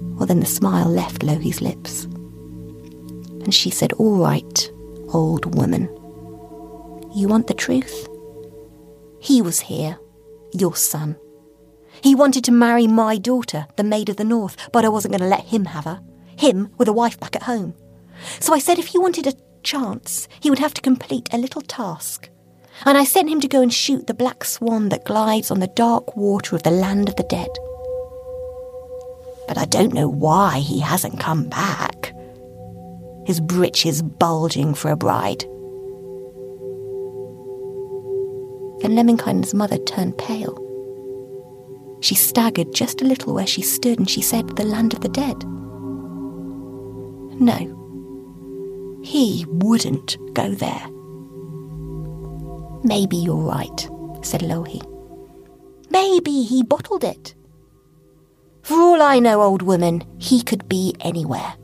Well, 0.00 0.26
then 0.26 0.40
the 0.40 0.46
smile 0.46 0.88
left 0.88 1.22
Louhi's 1.22 1.62
lips. 1.62 2.04
And 2.04 3.54
she 3.54 3.70
said, 3.70 3.92
All 3.94 4.18
right, 4.18 4.70
old 5.14 5.54
woman. 5.54 5.84
You 7.14 7.28
want 7.28 7.46
the 7.46 7.54
truth? 7.54 8.06
He 9.18 9.40
was 9.40 9.60
here, 9.60 9.98
your 10.52 10.76
son. 10.76 11.16
He 12.02 12.14
wanted 12.14 12.44
to 12.44 12.52
marry 12.52 12.86
my 12.86 13.16
daughter, 13.16 13.66
the 13.76 13.84
Maid 13.84 14.10
of 14.10 14.16
the 14.16 14.24
North, 14.24 14.56
but 14.72 14.84
I 14.84 14.90
wasn't 14.90 15.12
going 15.12 15.22
to 15.22 15.34
let 15.34 15.46
him 15.46 15.64
have 15.64 15.84
her 15.84 16.02
him 16.36 16.70
with 16.78 16.88
a 16.88 16.92
wife 16.92 17.18
back 17.18 17.36
at 17.36 17.44
home. 17.44 17.74
So 18.40 18.54
I 18.54 18.58
said 18.58 18.78
if 18.78 18.88
he 18.88 18.98
wanted 18.98 19.26
a 19.26 19.34
chance, 19.62 20.28
he 20.40 20.50
would 20.50 20.58
have 20.58 20.74
to 20.74 20.80
complete 20.80 21.28
a 21.32 21.38
little 21.38 21.62
task. 21.62 22.28
And 22.84 22.98
I 22.98 23.04
sent 23.04 23.30
him 23.30 23.40
to 23.40 23.48
go 23.48 23.62
and 23.62 23.72
shoot 23.72 24.06
the 24.06 24.14
black 24.14 24.44
swan 24.44 24.90
that 24.90 25.04
glides 25.04 25.50
on 25.50 25.60
the 25.60 25.66
dark 25.66 26.16
water 26.16 26.54
of 26.54 26.62
the 26.62 26.70
land 26.70 27.08
of 27.08 27.16
the 27.16 27.22
dead. 27.24 27.48
But 29.48 29.58
I 29.58 29.64
don't 29.64 29.94
know 29.94 30.08
why 30.08 30.58
he 30.58 30.80
hasn't 30.80 31.20
come 31.20 31.48
back. 31.48 32.12
His 33.26 33.40
breeches 33.40 34.02
bulging 34.02 34.74
for 34.74 34.90
a 34.90 34.96
bride. 34.96 35.44
Then 38.82 38.94
Lemminkainen's 38.94 39.54
mother 39.54 39.78
turned 39.78 40.18
pale. 40.18 40.62
She 42.02 42.14
staggered 42.14 42.74
just 42.74 43.00
a 43.00 43.06
little 43.06 43.34
where 43.34 43.46
she 43.46 43.62
stood 43.62 43.98
and 43.98 44.08
she 44.08 44.20
said, 44.20 44.56
The 44.56 44.64
land 44.64 44.92
of 44.92 45.00
the 45.00 45.08
dead. 45.08 45.42
No, 47.38 49.00
he 49.04 49.44
wouldn't 49.48 50.16
go 50.34 50.54
there. 50.54 50.88
Maybe 52.82 53.16
you're 53.16 53.36
right, 53.36 53.88
said 54.22 54.42
Louhi. 54.42 54.80
Maybe 55.90 56.42
he 56.42 56.62
bottled 56.62 57.04
it. 57.04 57.34
For 58.62 58.74
all 58.74 59.00
I 59.00 59.18
know, 59.18 59.42
old 59.42 59.62
woman, 59.62 60.02
he 60.18 60.42
could 60.42 60.68
be 60.68 60.94
anywhere. 61.00 61.54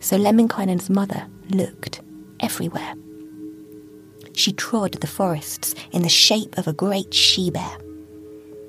So 0.00 0.16
Lemminkainen's 0.16 0.88
mother 0.88 1.26
looked 1.50 2.00
everywhere. 2.40 2.94
She 4.34 4.52
trod 4.52 4.92
the 4.92 5.08
forests 5.08 5.74
in 5.90 6.02
the 6.02 6.08
shape 6.08 6.56
of 6.56 6.68
a 6.68 6.72
great 6.72 7.12
she 7.12 7.50
bear. 7.50 7.76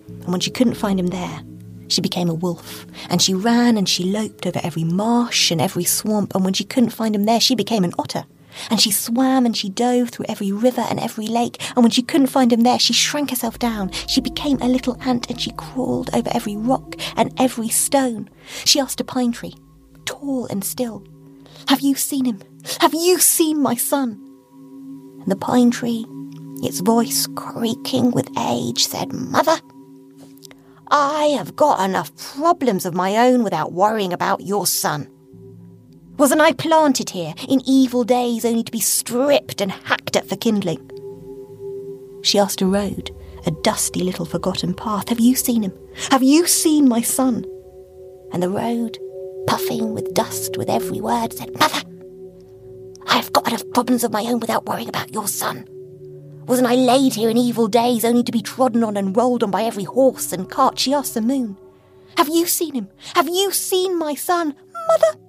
And 0.07 0.27
when 0.27 0.39
she 0.39 0.49
couldn't 0.49 0.73
find 0.73 0.99
him 0.99 1.07
there, 1.07 1.43
she 1.89 2.01
became 2.01 2.29
a 2.29 2.33
wolf, 2.33 2.85
and 3.09 3.21
she 3.21 3.33
ran 3.33 3.77
and 3.77 3.89
she 3.89 4.03
loped 4.03 4.45
over 4.45 4.59
every 4.63 4.83
marsh 4.83 5.51
and 5.51 5.59
every 5.59 5.83
swamp, 5.83 6.33
and 6.33 6.45
when 6.45 6.53
she 6.53 6.63
couldn't 6.63 6.91
find 6.91 7.15
him 7.15 7.25
there, 7.25 7.39
she 7.39 7.55
became 7.55 7.83
an 7.83 7.93
otter. 7.99 8.25
And 8.69 8.79
she 8.79 8.91
swam 8.91 9.45
and 9.45 9.55
she 9.55 9.69
dove 9.69 10.09
through 10.09 10.25
every 10.27 10.51
river 10.51 10.85
and 10.89 10.99
every 10.99 11.27
lake, 11.27 11.61
and 11.75 11.83
when 11.83 11.91
she 11.91 12.01
couldn't 12.01 12.27
find 12.27 12.51
him 12.51 12.61
there, 12.61 12.79
she 12.79 12.93
shrank 12.93 13.29
herself 13.29 13.59
down. 13.59 13.91
She 14.07 14.21
became 14.21 14.59
a 14.61 14.67
little 14.67 14.97
ant 15.01 15.29
and 15.29 15.39
she 15.39 15.51
crawled 15.51 16.09
over 16.13 16.29
every 16.33 16.57
rock 16.57 16.95
and 17.15 17.33
every 17.39 17.69
stone. 17.69 18.29
She 18.65 18.79
asked 18.79 19.01
a 19.01 19.03
pine 19.03 19.31
tree, 19.31 19.55
tall 20.05 20.47
and 20.47 20.63
still, 20.63 21.05
Have 21.67 21.81
you 21.81 21.95
seen 21.95 22.25
him? 22.25 22.41
Have 22.81 22.93
you 22.93 23.19
seen 23.19 23.61
my 23.61 23.75
son? 23.75 24.25
And 25.21 25.27
the 25.31 25.35
pine 25.35 25.71
tree, 25.71 26.05
its 26.61 26.79
voice 26.81 27.27
creaking 27.35 28.11
with 28.11 28.29
age, 28.37 28.85
said, 28.85 29.13
Mother, 29.13 29.59
I 30.91 31.35
have 31.37 31.55
got 31.55 31.87
enough 31.87 32.15
problems 32.15 32.85
of 32.85 32.95
my 32.95 33.17
own 33.17 33.43
without 33.43 33.73
worrying 33.73 34.11
about 34.11 34.41
your 34.41 34.65
son. 34.65 35.07
Wasn't 36.17 36.41
I 36.41 36.51
planted 36.53 37.11
here 37.11 37.33
in 37.47 37.61
evil 37.65 38.03
days 38.03 38.43
only 38.43 38.63
to 38.63 38.71
be 38.71 38.79
stripped 38.79 39.61
and 39.61 39.71
hacked 39.71 40.15
at 40.15 40.27
for 40.27 40.35
kindling? 40.35 40.89
She 42.23 42.39
asked 42.39 42.61
a 42.61 42.65
road, 42.65 43.11
a 43.45 43.51
dusty 43.51 44.01
little 44.01 44.25
forgotten 44.25 44.73
path. 44.73 45.09
Have 45.09 45.19
you 45.19 45.35
seen 45.35 45.61
him? 45.61 45.73
Have 46.09 46.23
you 46.23 46.47
seen 46.47 46.89
my 46.89 47.01
son? 47.01 47.45
And 48.33 48.41
the 48.41 48.49
road, 48.49 48.97
puffing 49.47 49.93
with 49.93 50.13
dust 50.15 50.57
with 50.57 50.69
every 50.69 51.01
word, 51.01 51.33
said, 51.33 51.57
Mother, 51.59 51.83
I 53.07 53.15
have 53.15 53.31
got 53.31 53.47
enough 53.47 53.63
problems 53.73 54.03
of 54.03 54.11
my 54.11 54.23
own 54.23 54.39
without 54.39 54.65
worrying 54.65 54.89
about 54.89 55.13
your 55.13 55.27
son. 55.27 55.67
Wasn't 56.49 56.67
I 56.67 56.73
laid 56.73 57.13
here 57.13 57.29
in 57.29 57.37
evil 57.37 57.67
days 57.67 58.03
only 58.03 58.23
to 58.23 58.31
be 58.31 58.41
trodden 58.41 58.83
on 58.83 58.97
and 58.97 59.15
rolled 59.15 59.43
on 59.43 59.51
by 59.51 59.61
every 59.61 59.83
horse 59.83 60.33
and 60.33 60.49
cart? 60.49 60.79
She 60.79 60.91
asked 60.91 61.13
the 61.13 61.21
moon. 61.21 61.57
Have 62.17 62.27
you 62.27 62.47
seen 62.47 62.73
him? 62.73 62.89
Have 63.13 63.29
you 63.29 63.51
seen 63.51 63.99
my 63.99 64.15
son? 64.15 64.55
Mother, 64.87 65.19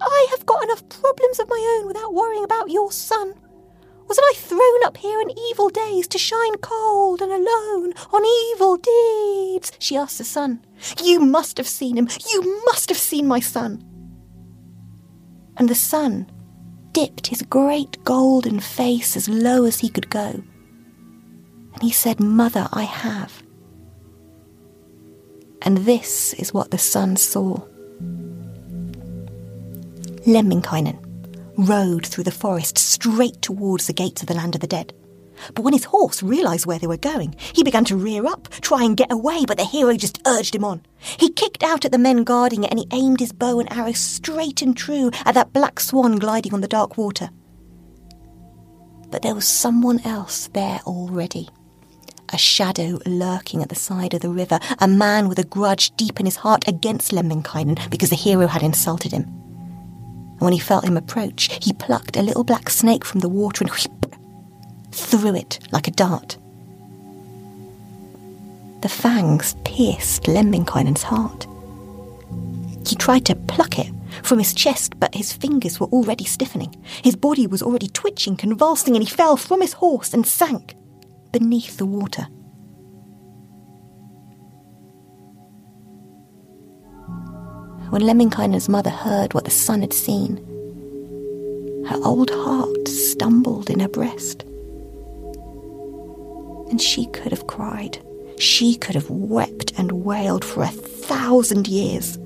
I 0.00 0.26
have 0.30 0.46
got 0.46 0.64
enough 0.64 0.88
problems 0.88 1.38
of 1.38 1.50
my 1.50 1.78
own 1.78 1.86
without 1.86 2.14
worrying 2.14 2.42
about 2.42 2.70
your 2.70 2.90
son. 2.90 3.34
Wasn't 4.08 4.26
I 4.30 4.32
thrown 4.34 4.84
up 4.86 4.96
here 4.96 5.20
in 5.20 5.38
evil 5.50 5.68
days 5.68 6.08
to 6.08 6.16
shine 6.16 6.56
cold 6.62 7.20
and 7.20 7.30
alone 7.30 7.92
on 8.10 8.24
evil 8.54 8.78
deeds? 8.78 9.72
She 9.78 9.94
asked 9.94 10.16
the 10.16 10.24
sun. 10.24 10.64
You 11.04 11.20
must 11.20 11.58
have 11.58 11.68
seen 11.68 11.98
him. 11.98 12.08
You 12.32 12.62
must 12.64 12.88
have 12.88 12.96
seen 12.96 13.28
my 13.28 13.40
son. 13.40 13.84
And 15.58 15.68
the 15.68 15.74
sun 15.74 16.30
dipped 16.98 17.28
his 17.28 17.42
great 17.42 18.02
golden 18.02 18.58
face 18.58 19.16
as 19.16 19.28
low 19.28 19.64
as 19.64 19.78
he 19.78 19.88
could 19.88 20.10
go. 20.10 20.42
And 21.74 21.80
he 21.80 21.92
said, 21.92 22.18
Mother, 22.18 22.66
I 22.72 22.82
have. 22.82 23.40
And 25.62 25.78
this 25.78 26.34
is 26.34 26.52
what 26.52 26.72
the 26.72 26.78
sun 26.78 27.16
saw. 27.16 27.60
Lemminkainen 30.26 30.98
rode 31.56 32.04
through 32.04 32.24
the 32.24 32.32
forest 32.32 32.76
straight 32.78 33.40
towards 33.42 33.86
the 33.86 33.92
gates 33.92 34.22
of 34.22 34.26
the 34.26 34.34
land 34.34 34.56
of 34.56 34.60
the 34.60 34.66
dead. 34.66 34.92
But 35.54 35.62
when 35.62 35.72
his 35.72 35.84
horse 35.84 36.22
realised 36.22 36.66
where 36.66 36.78
they 36.78 36.86
were 36.86 36.96
going, 36.96 37.34
he 37.52 37.62
began 37.62 37.84
to 37.86 37.96
rear 37.96 38.26
up, 38.26 38.48
try 38.60 38.84
and 38.84 38.96
get 38.96 39.12
away, 39.12 39.44
but 39.46 39.56
the 39.56 39.64
hero 39.64 39.96
just 39.96 40.20
urged 40.26 40.54
him 40.54 40.64
on. 40.64 40.82
He 40.98 41.30
kicked 41.30 41.62
out 41.62 41.84
at 41.84 41.92
the 41.92 41.98
men 41.98 42.24
guarding 42.24 42.64
it 42.64 42.70
and 42.70 42.78
he 42.78 42.86
aimed 42.92 43.20
his 43.20 43.32
bow 43.32 43.60
and 43.60 43.72
arrow 43.72 43.92
straight 43.92 44.62
and 44.62 44.76
true 44.76 45.10
at 45.24 45.34
that 45.34 45.52
black 45.52 45.80
swan 45.80 46.16
gliding 46.16 46.54
on 46.54 46.60
the 46.60 46.68
dark 46.68 46.98
water. 46.98 47.30
But 49.10 49.22
there 49.22 49.34
was 49.34 49.46
someone 49.46 50.00
else 50.04 50.48
there 50.48 50.80
already. 50.86 51.48
A 52.30 52.36
shadow 52.36 52.98
lurking 53.06 53.62
at 53.62 53.70
the 53.70 53.74
side 53.74 54.12
of 54.12 54.20
the 54.20 54.28
river, 54.28 54.58
a 54.80 54.86
man 54.86 55.28
with 55.28 55.38
a 55.38 55.44
grudge 55.44 55.96
deep 55.96 56.20
in 56.20 56.26
his 56.26 56.36
heart 56.36 56.68
against 56.68 57.12
Lemminkainen 57.12 57.90
because 57.90 58.10
the 58.10 58.16
hero 58.16 58.46
had 58.46 58.62
insulted 58.62 59.12
him. 59.12 59.22
And 59.22 60.40
when 60.40 60.52
he 60.52 60.58
felt 60.58 60.84
him 60.84 60.96
approach, 60.96 61.48
he 61.64 61.72
plucked 61.72 62.16
a 62.16 62.22
little 62.22 62.44
black 62.44 62.68
snake 62.68 63.04
from 63.04 63.20
the 63.20 63.30
water 63.30 63.64
and 63.64 63.72
threw 64.98 65.34
it 65.34 65.58
like 65.72 65.88
a 65.88 65.92
dart. 65.92 66.36
The 68.82 68.88
fangs 68.88 69.56
pierced 69.64 70.24
Lemminkainen's 70.24 71.02
heart. 71.02 71.46
He 72.86 72.96
tried 72.96 73.26
to 73.26 73.34
pluck 73.34 73.78
it 73.78 73.92
from 74.22 74.38
his 74.38 74.54
chest, 74.54 74.98
but 74.98 75.14
his 75.14 75.32
fingers 75.32 75.80
were 75.80 75.88
already 75.88 76.24
stiffening. 76.24 76.74
His 77.02 77.16
body 77.16 77.46
was 77.46 77.62
already 77.62 77.88
twitching, 77.88 78.36
convulsing, 78.36 78.94
and 78.94 79.06
he 79.06 79.14
fell 79.14 79.36
from 79.36 79.60
his 79.60 79.74
horse 79.74 80.14
and 80.14 80.26
sank 80.26 80.74
beneath 81.32 81.76
the 81.76 81.86
water. 81.86 82.26
When 87.90 88.02
Lemminkainen's 88.02 88.68
mother 88.68 88.90
heard 88.90 89.34
what 89.34 89.44
the 89.44 89.50
son 89.50 89.80
had 89.80 89.92
seen, 89.92 90.36
her 91.86 91.98
old 92.04 92.30
heart 92.30 92.86
stumbled 92.86 93.70
in 93.70 93.80
her 93.80 93.88
breast. 93.88 94.44
And 96.70 96.80
she 96.80 97.06
could 97.06 97.32
have 97.32 97.46
cried. 97.46 97.98
She 98.38 98.76
could 98.76 98.94
have 98.94 99.10
wept 99.10 99.72
and 99.78 100.04
wailed 100.04 100.44
for 100.44 100.62
a 100.62 100.68
thousand 100.68 101.66
years. 101.66 102.16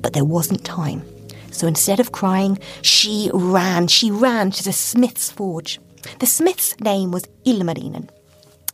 But 0.00 0.12
there 0.12 0.24
wasn't 0.24 0.64
time. 0.64 1.02
So 1.50 1.66
instead 1.66 2.00
of 2.00 2.12
crying, 2.12 2.58
she 2.82 3.30
ran. 3.34 3.88
She 3.88 4.10
ran 4.10 4.50
to 4.52 4.64
the 4.64 4.72
smith's 4.72 5.30
forge. 5.30 5.78
The 6.20 6.26
smith's 6.26 6.78
name 6.80 7.10
was 7.10 7.26
Ilmarinen. 7.44 8.08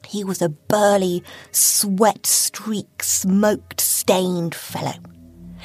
He 0.07 0.23
was 0.23 0.41
a 0.41 0.51
burly, 0.51 1.25
sweat 1.51 2.27
streaked, 2.27 3.05
smoke 3.05 3.75
stained 3.79 4.55
fellow. 4.55 4.95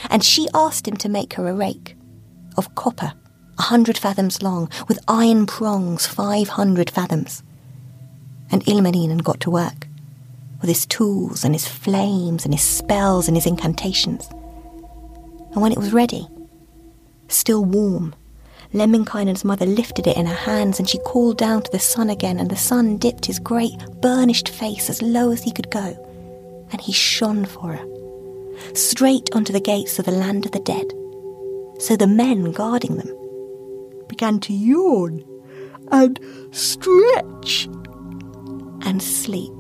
And 0.10 0.24
she 0.24 0.48
asked 0.56 0.88
him 0.88 0.98
to 0.98 1.10
make 1.10 1.34
her 1.36 1.48
a 1.48 1.54
rake 1.54 1.96
of 2.58 2.74
copper, 2.74 3.14
a 3.60 3.62
hundred 3.62 3.98
fathoms 3.98 4.42
long, 4.42 4.70
with 4.88 4.98
iron 5.08 5.46
prongs, 5.46 6.08
five 6.08 6.50
hundred 6.50 6.90
fathoms. 6.90 7.44
And 8.52 8.64
Ilmarinen 8.66 9.24
got 9.24 9.40
to 9.42 9.50
work 9.50 9.88
with 10.60 10.70
his 10.70 10.86
tools 10.86 11.44
and 11.44 11.56
his 11.56 11.68
flames 11.68 12.46
and 12.46 12.54
his 12.54 12.64
spells 12.64 13.28
and 13.28 13.36
his 13.36 13.46
incantations. 13.46 14.28
And 15.52 15.62
when 15.62 15.72
it 15.72 15.78
was 15.78 15.94
ready, 15.94 16.28
still 17.28 17.66
warm, 17.66 18.14
Lemminkainen's 18.74 19.44
mother 19.44 19.66
lifted 19.66 20.08
it 20.08 20.16
in 20.16 20.26
her 20.26 20.36
hands 20.36 20.80
and 20.80 20.88
she 20.88 21.00
called 21.00 21.38
down 21.38 21.62
to 21.64 21.72
the 21.72 21.80
sun 21.80 22.10
again, 22.10 22.40
and 22.40 22.50
the 22.50 22.56
sun 22.56 22.98
dipped 22.98 23.26
his 23.26 23.40
great 23.40 23.74
burnished 24.02 24.50
face 24.50 24.90
as 24.90 25.02
low 25.02 25.32
as 25.32 25.44
he 25.44 25.52
could 25.52 25.70
go, 25.72 26.68
and 26.72 26.80
he 26.80 26.94
shone 26.94 27.44
for 27.44 27.74
her, 27.74 28.76
straight 28.76 29.30
onto 29.34 29.52
the 29.52 29.60
gates 29.60 30.00
of 30.00 30.06
the 30.06 30.12
land 30.12 30.46
of 30.46 30.54
the 30.54 30.60
dead. 30.60 30.88
So 31.82 31.98
the 31.98 32.08
men 32.08 32.52
guarding 32.52 32.98
them 32.98 33.14
began 34.08 34.40
to 34.42 34.54
yawn 34.54 35.26
and 35.92 36.18
stretch 36.52 37.68
and 38.92 39.02
sleep. 39.02 39.54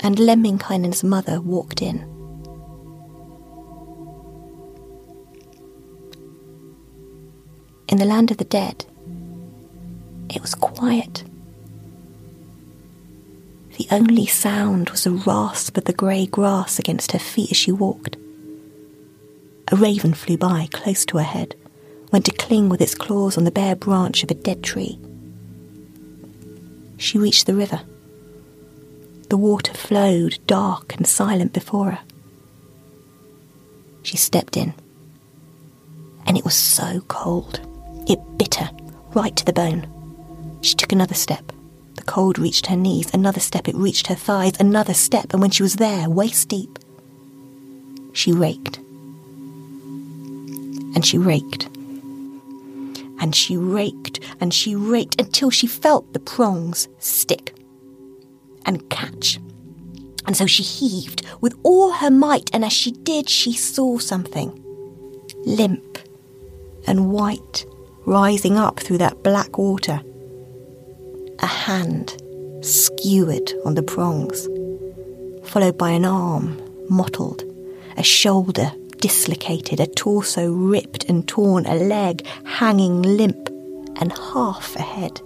And 0.00 0.18
Lemminkainen's 0.18 1.04
mother 1.04 1.40
walked 1.40 1.80
in. 1.80 1.98
In 7.88 7.98
the 7.98 8.04
land 8.04 8.32
of 8.32 8.38
the 8.38 8.44
dead, 8.44 8.84
it 10.28 10.42
was 10.42 10.56
quiet. 10.56 11.22
The 13.78 13.86
only 13.92 14.26
sound 14.26 14.90
was 14.90 15.04
the 15.04 15.12
rasp 15.12 15.76
of 15.76 15.84
the 15.84 15.92
grey 15.92 16.26
grass 16.26 16.80
against 16.80 17.12
her 17.12 17.20
feet 17.20 17.52
as 17.52 17.56
she 17.56 17.70
walked. 17.70 18.16
A 19.70 19.76
raven 19.76 20.12
flew 20.12 20.36
by 20.36 20.68
close 20.72 21.04
to 21.06 21.18
her 21.18 21.22
head, 21.22 21.54
went 22.10 22.24
to 22.24 22.32
cling 22.32 22.68
with 22.68 22.80
its 22.80 22.96
claws 22.96 23.38
on 23.38 23.44
the 23.44 23.52
bare 23.52 23.76
branch 23.76 24.24
of 24.24 24.32
a 24.32 24.34
dead 24.34 24.64
tree. 24.64 24.98
She 26.98 27.18
reached 27.18 27.46
the 27.46 27.54
river. 27.54 27.80
The 29.28 29.36
water 29.36 29.74
flowed 29.74 30.38
dark 30.46 30.94
and 30.96 31.06
silent 31.06 31.52
before 31.52 31.92
her. 31.92 32.00
She 34.02 34.16
stepped 34.16 34.56
in, 34.56 34.72
and 36.26 36.38
it 36.38 36.44
was 36.44 36.54
so 36.54 37.00
cold. 37.08 37.60
It 38.08 38.20
bit 38.38 38.54
her 38.56 38.70
right 39.14 39.34
to 39.36 39.44
the 39.44 39.52
bone. 39.52 39.86
She 40.62 40.74
took 40.74 40.92
another 40.92 41.14
step. 41.14 41.52
The 41.96 42.02
cold 42.02 42.38
reached 42.38 42.66
her 42.66 42.76
knees. 42.76 43.12
Another 43.12 43.40
step, 43.40 43.68
it 43.68 43.74
reached 43.74 44.06
her 44.06 44.14
thighs. 44.14 44.60
Another 44.60 44.94
step, 44.94 45.32
and 45.32 45.40
when 45.40 45.50
she 45.50 45.62
was 45.62 45.76
there, 45.76 46.08
waist 46.08 46.48
deep, 46.48 46.78
she 48.12 48.32
raked. 48.32 48.78
And 50.94 51.04
she 51.04 51.18
raked. 51.18 51.68
And 53.18 53.34
she 53.34 53.56
raked 53.56 54.20
and 54.40 54.52
she 54.52 54.74
raked 54.74 55.20
until 55.20 55.50
she 55.50 55.66
felt 55.66 56.12
the 56.12 56.20
prongs 56.20 56.88
stick 56.98 57.54
and 58.64 58.88
catch. 58.90 59.38
And 60.26 60.36
so 60.36 60.46
she 60.46 60.62
heaved 60.62 61.24
with 61.40 61.54
all 61.62 61.92
her 61.92 62.10
might, 62.10 62.50
and 62.52 62.64
as 62.64 62.72
she 62.72 62.90
did, 62.90 63.28
she 63.28 63.52
saw 63.52 63.98
something 63.98 64.62
limp 65.44 65.98
and 66.86 67.12
white 67.12 67.64
rising 68.06 68.56
up 68.56 68.80
through 68.80 68.98
that 68.98 69.22
black 69.22 69.56
water. 69.56 70.00
A 71.40 71.46
hand 71.46 72.20
skewered 72.62 73.52
on 73.64 73.74
the 73.74 73.82
prongs, 73.82 74.48
followed 75.48 75.78
by 75.78 75.90
an 75.90 76.04
arm 76.04 76.60
mottled, 76.88 77.44
a 77.96 78.02
shoulder 78.02 78.72
dislocated, 78.98 79.80
a 79.80 79.86
torso 79.86 80.50
ripped 80.50 81.04
and 81.04 81.26
torn, 81.26 81.66
a 81.66 81.74
leg 81.74 82.26
hanging 82.44 83.02
limp, 83.02 83.48
and 84.00 84.12
half 84.12 84.76
a 84.76 84.82
head. 84.82 85.20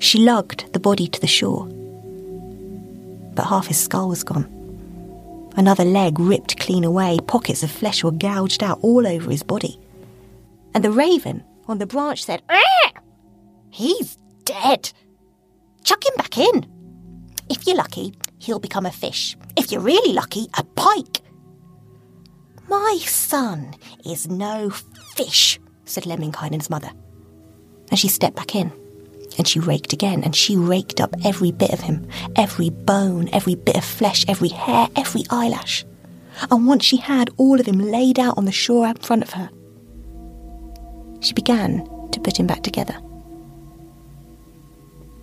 She 0.00 0.18
lugged 0.18 0.72
the 0.72 0.80
body 0.80 1.06
to 1.08 1.20
the 1.20 1.26
shore, 1.26 1.66
but 3.34 3.46
half 3.46 3.68
his 3.68 3.78
skull 3.78 4.08
was 4.08 4.24
gone. 4.24 4.46
Another 5.56 5.84
leg 5.84 6.18
ripped 6.18 6.58
clean 6.58 6.84
away, 6.84 7.18
pockets 7.26 7.62
of 7.62 7.70
flesh 7.70 8.02
were 8.02 8.10
gouged 8.10 8.62
out 8.62 8.78
all 8.82 9.06
over 9.06 9.30
his 9.30 9.42
body. 9.42 9.78
And 10.74 10.82
the 10.82 10.90
raven 10.90 11.44
on 11.68 11.78
the 11.78 11.86
branch 11.86 12.24
said, 12.24 12.42
ah! 12.48 12.92
He's 13.70 14.18
dead. 14.44 14.92
Chuck 15.84 16.04
him 16.04 16.14
back 16.16 16.36
in. 16.36 16.66
If 17.48 17.66
you're 17.66 17.76
lucky, 17.76 18.12
he'll 18.38 18.58
become 18.58 18.86
a 18.86 18.92
fish. 18.92 19.36
If 19.56 19.72
you're 19.72 19.80
really 19.80 20.12
lucky, 20.12 20.46
a 20.58 20.64
pike. 20.64 21.21
My 22.72 22.96
son 23.04 23.74
is 24.02 24.30
no 24.30 24.70
fish, 24.70 25.60
said 25.84 26.04
Lemminkainen's 26.04 26.70
mother. 26.70 26.90
And 27.90 27.98
she 27.98 28.08
stepped 28.08 28.34
back 28.34 28.54
in. 28.54 28.72
And 29.36 29.46
she 29.46 29.60
raked 29.60 29.92
again, 29.92 30.24
and 30.24 30.34
she 30.34 30.56
raked 30.56 30.98
up 30.98 31.14
every 31.22 31.52
bit 31.52 31.70
of 31.70 31.80
him, 31.80 32.08
every 32.34 32.70
bone, 32.70 33.28
every 33.30 33.56
bit 33.56 33.76
of 33.76 33.84
flesh, 33.84 34.24
every 34.26 34.48
hair, 34.48 34.88
every 34.96 35.24
eyelash. 35.28 35.84
And 36.50 36.66
once 36.66 36.82
she 36.82 36.96
had 36.96 37.28
all 37.36 37.60
of 37.60 37.66
him 37.66 37.78
laid 37.78 38.18
out 38.18 38.38
on 38.38 38.46
the 38.46 38.52
shore 38.52 38.86
in 38.86 38.94
front 38.94 39.22
of 39.22 39.34
her, 39.34 39.50
she 41.20 41.34
began 41.34 41.86
to 42.12 42.20
put 42.20 42.40
him 42.40 42.46
back 42.46 42.62
together. 42.62 42.96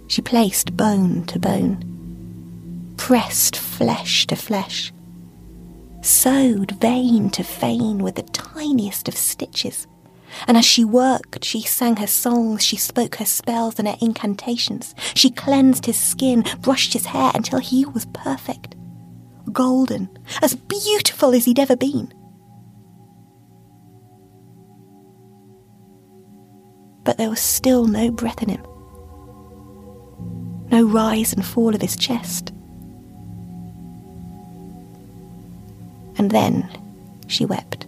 She 0.07 0.21
placed 0.21 0.77
bone 0.77 1.25
to 1.25 1.39
bone, 1.39 2.93
pressed 2.97 3.55
flesh 3.55 4.27
to 4.27 4.35
flesh, 4.35 4.93
sewed 6.01 6.71
vein 6.71 7.29
to 7.31 7.43
vein 7.43 7.99
with 7.99 8.15
the 8.15 8.23
tiniest 8.23 9.07
of 9.07 9.15
stitches. 9.15 9.87
And 10.47 10.57
as 10.57 10.65
she 10.65 10.85
worked, 10.85 11.43
she 11.43 11.61
sang 11.61 11.95
her 11.97 12.07
songs, 12.07 12.63
she 12.63 12.77
spoke 12.77 13.15
her 13.15 13.25
spells 13.25 13.79
and 13.79 13.87
her 13.87 13.97
incantations. 13.99 14.93
She 15.15 15.31
cleansed 15.31 15.85
his 15.85 15.97
skin, 15.97 16.45
brushed 16.61 16.93
his 16.93 17.07
hair 17.07 17.31
until 17.33 17.59
he 17.59 17.85
was 17.85 18.05
perfect, 18.13 18.75
golden, 19.51 20.09
as 20.41 20.55
beautiful 20.55 21.33
as 21.33 21.45
he'd 21.45 21.59
ever 21.59 21.75
been. 21.75 22.13
but 27.09 27.17
there 27.17 27.31
was 27.31 27.39
still 27.39 27.87
no 27.87 28.11
breath 28.11 28.43
in 28.43 28.49
him. 28.49 28.63
No 30.69 30.83
rise 30.83 31.33
and 31.33 31.43
fall 31.43 31.73
of 31.73 31.81
his 31.81 31.95
chest. 31.95 32.53
And 36.19 36.29
then 36.29 36.69
she 37.25 37.45
wept. 37.45 37.87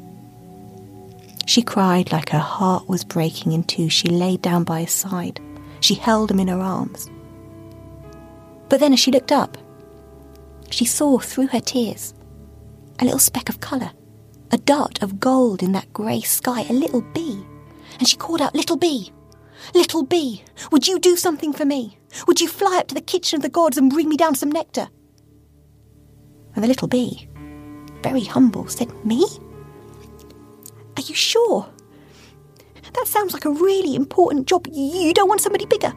She 1.46 1.62
cried 1.62 2.12
like 2.12 2.30
her 2.30 2.40
heart 2.40 2.90
was 2.90 3.04
breaking 3.04 3.52
in 3.52 3.64
two. 3.64 3.90
She 3.90 4.08
lay 4.08 4.38
down 4.38 4.64
by 4.64 4.82
his 4.82 4.92
side. 4.92 5.40
She 5.82 5.94
held 5.94 6.32
him 6.32 6.40
in 6.40 6.48
her 6.48 6.60
arms. 6.60 7.12
But 8.70 8.80
then, 8.80 8.94
as 8.94 9.00
she 9.00 9.12
looked 9.12 9.32
up, 9.32 9.56
she 10.72 10.86
saw 10.86 11.20
through 11.20 11.48
her 11.48 11.60
tears 11.60 12.16
a 13.00 13.04
little 13.04 13.20
speck 13.20 13.50
of 13.50 13.60
colour, 13.60 13.92
a 14.52 14.58
dot 14.58 15.04
of 15.04 15.20
gold 15.20 15.62
in 15.62 15.74
that 15.74 15.94
grey 15.94 16.22
sky, 16.22 16.62
a 16.70 16.74
little 16.74 17.02
bee 17.02 17.46
and 18.00 18.08
she 18.08 18.18
called 18.18 18.42
out, 18.42 18.56
Little 18.56 18.78
bee, 18.78 19.12
little 19.76 20.04
bee, 20.04 20.44
would 20.72 20.88
you 20.88 21.00
do 21.00 21.16
something 21.16 21.54
for 21.54 21.66
me? 21.66 22.00
Would 22.28 22.42
you 22.42 22.48
fly 22.48 22.78
up 22.80 22.88
to 22.88 22.96
the 22.96 23.02
kitchen 23.02 23.38
of 23.38 23.44
the 23.44 23.50
gods 23.50 23.78
and 23.78 23.92
bring 23.92 24.10
me 24.10 24.18
down 24.18 24.36
some 24.36 24.52
nectar? 24.52 24.88
And 26.56 26.64
the 26.64 26.68
little 26.68 26.88
bee, 26.88 27.30
very 28.04 28.24
humble, 28.24 28.68
said, 28.68 28.92
Me? 29.06 29.26
Are 30.98 31.04
you 31.04 31.16
sure? 31.16 31.68
That 32.94 33.08
sounds 33.08 33.34
like 33.34 33.46
a 33.46 33.52
really 33.52 33.96
important 33.96 34.48
job. 34.48 34.68
You 34.72 35.14
don't 35.14 35.30
want 35.30 35.42
somebody 35.42 35.66
bigger. 35.66 35.94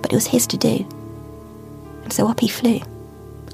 But 0.00 0.12
it 0.12 0.16
was 0.16 0.26
his 0.26 0.46
to 0.48 0.56
do. 0.56 0.86
And 2.02 2.12
so 2.12 2.28
up 2.28 2.40
he 2.40 2.48
flew, 2.48 2.80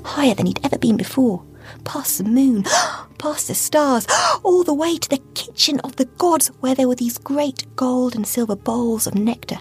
higher 0.05 0.35
than 0.35 0.47
he'd 0.47 0.65
ever 0.65 0.79
been 0.79 0.97
before, 0.97 1.43
past 1.85 2.19
the 2.19 2.25
moon, 2.25 2.65
past 3.19 3.49
the 3.49 3.55
stars, 3.55 4.07
all 4.43 4.63
the 4.63 4.75
way 4.75 4.99
to 4.99 5.09
the 5.09 5.23
kitchen 5.35 5.81
of 5.81 5.97
the 5.97 6.05
gods, 6.05 6.49
where 6.61 6.75
there 6.75 6.89
were 6.89 6.95
these 6.95 7.19
great 7.19 7.65
gold 7.77 8.15
and 8.15 8.27
silver 8.27 8.57
bowls 8.57 9.07
of 9.07 9.15
nectar, 9.15 9.59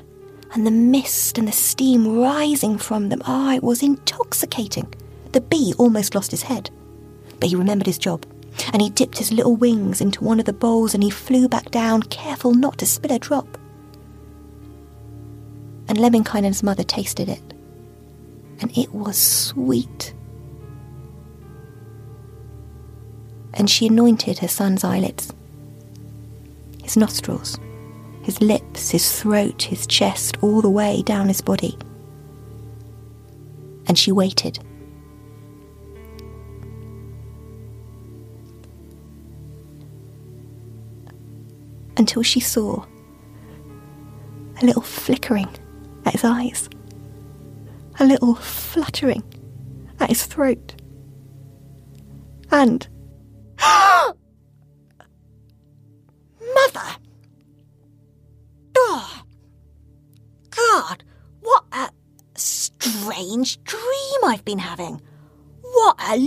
and 0.53 0.67
the 0.67 0.71
mist 0.71 1.37
and 1.37 1.47
the 1.47 1.53
steam 1.53 2.19
rising 2.19 2.77
from 2.77 3.09
them. 3.09 3.21
Ah, 3.25 3.55
it 3.55 3.63
was 3.63 3.81
intoxicating. 3.81 4.93
The 5.31 5.41
bee 5.41 5.73
almost 5.77 6.13
lost 6.13 6.31
his 6.31 6.43
head, 6.43 6.69
but 7.41 7.49
he 7.49 7.55
remembered 7.57 7.87
his 7.87 7.97
job. 7.97 8.25
And 8.71 8.81
he 8.81 8.89
dipped 8.89 9.17
his 9.17 9.31
little 9.31 9.55
wings 9.55 9.99
into 9.99 10.23
one 10.23 10.39
of 10.39 10.45
the 10.45 10.53
bowls 10.53 10.93
and 10.93 11.03
he 11.03 11.09
flew 11.09 11.49
back 11.49 11.71
down, 11.71 12.03
careful 12.03 12.53
not 12.53 12.77
to 12.77 12.85
spill 12.85 13.11
a 13.11 13.19
drop. 13.19 13.57
And 15.89 15.97
Lemminkainen's 15.97 16.63
mother 16.63 16.83
tasted 16.83 17.27
it, 17.27 17.41
and 18.61 18.77
it 18.77 18.93
was 18.93 19.17
sweet. 19.17 20.13
And 23.55 23.69
she 23.69 23.87
anointed 23.87 24.39
her 24.39 24.47
son's 24.47 24.83
eyelids, 24.83 25.33
his 26.81 26.95
nostrils, 26.95 27.59
his 28.21 28.39
lips, 28.39 28.91
his 28.91 29.19
throat, 29.19 29.63
his 29.63 29.87
chest, 29.87 30.37
all 30.41 30.61
the 30.61 30.69
way 30.69 31.01
down 31.01 31.27
his 31.27 31.41
body. 31.41 31.77
And 33.87 33.97
she 33.97 34.11
waited. 34.11 34.59
Until 42.01 42.23
she 42.23 42.39
saw 42.39 42.83
a 44.59 44.65
little 44.65 44.81
flickering 44.81 45.47
at 46.03 46.13
his 46.13 46.23
eyes, 46.23 46.67
a 47.99 48.05
little 48.05 48.33
fluttering 48.33 49.21
at 49.99 50.09
his 50.09 50.25
throat, 50.25 50.81
and 52.49 52.87
Mother! 53.59 54.15
Oh, 58.75 59.21
God, 60.49 61.03
what 61.41 61.65
a 61.71 61.91
strange 62.33 63.63
dream 63.63 64.19
I've 64.25 64.43
been 64.43 64.57
having. 64.57 64.99
What 65.61 65.97
a 65.99 66.17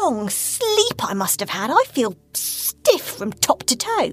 long 0.00 0.30
sleep 0.30 1.02
I 1.02 1.12
must 1.12 1.40
have 1.40 1.50
had. 1.50 1.72
I 1.72 1.82
feel 1.88 2.14
stiff 2.34 3.02
from 3.02 3.32
top 3.32 3.64
to 3.64 3.74
toe. 3.76 4.12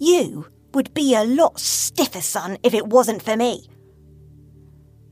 You 0.00 0.46
would 0.72 0.94
be 0.94 1.14
a 1.14 1.24
lot 1.24 1.60
stiffer, 1.60 2.22
son, 2.22 2.56
if 2.62 2.72
it 2.72 2.86
wasn't 2.86 3.22
for 3.22 3.36
me. 3.36 3.68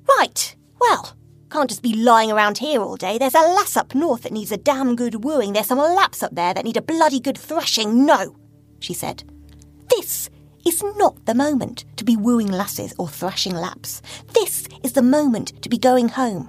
Right, 0.08 0.56
well, 0.80 1.14
can't 1.50 1.68
just 1.68 1.82
be 1.82 1.94
lying 1.94 2.32
around 2.32 2.56
here 2.56 2.80
all 2.80 2.96
day. 2.96 3.18
There's 3.18 3.34
a 3.34 3.40
lass 3.40 3.76
up 3.76 3.94
north 3.94 4.22
that 4.22 4.32
needs 4.32 4.50
a 4.50 4.56
damn 4.56 4.96
good 4.96 5.24
wooing. 5.24 5.52
There's 5.52 5.66
some 5.66 5.78
Lapps 5.78 6.22
up 6.22 6.34
there 6.34 6.54
that 6.54 6.64
need 6.64 6.78
a 6.78 6.82
bloody 6.82 7.20
good 7.20 7.36
thrashing. 7.36 8.06
No, 8.06 8.34
she 8.80 8.94
said. 8.94 9.24
This 9.90 10.30
is 10.66 10.82
not 10.96 11.26
the 11.26 11.34
moment 11.34 11.84
to 11.96 12.04
be 12.04 12.16
wooing 12.16 12.50
lasses 12.50 12.94
or 12.98 13.08
thrashing 13.08 13.54
Lapps. 13.54 14.00
This 14.32 14.66
is 14.82 14.92
the 14.92 15.02
moment 15.02 15.60
to 15.62 15.68
be 15.68 15.78
going 15.78 16.08
home, 16.08 16.48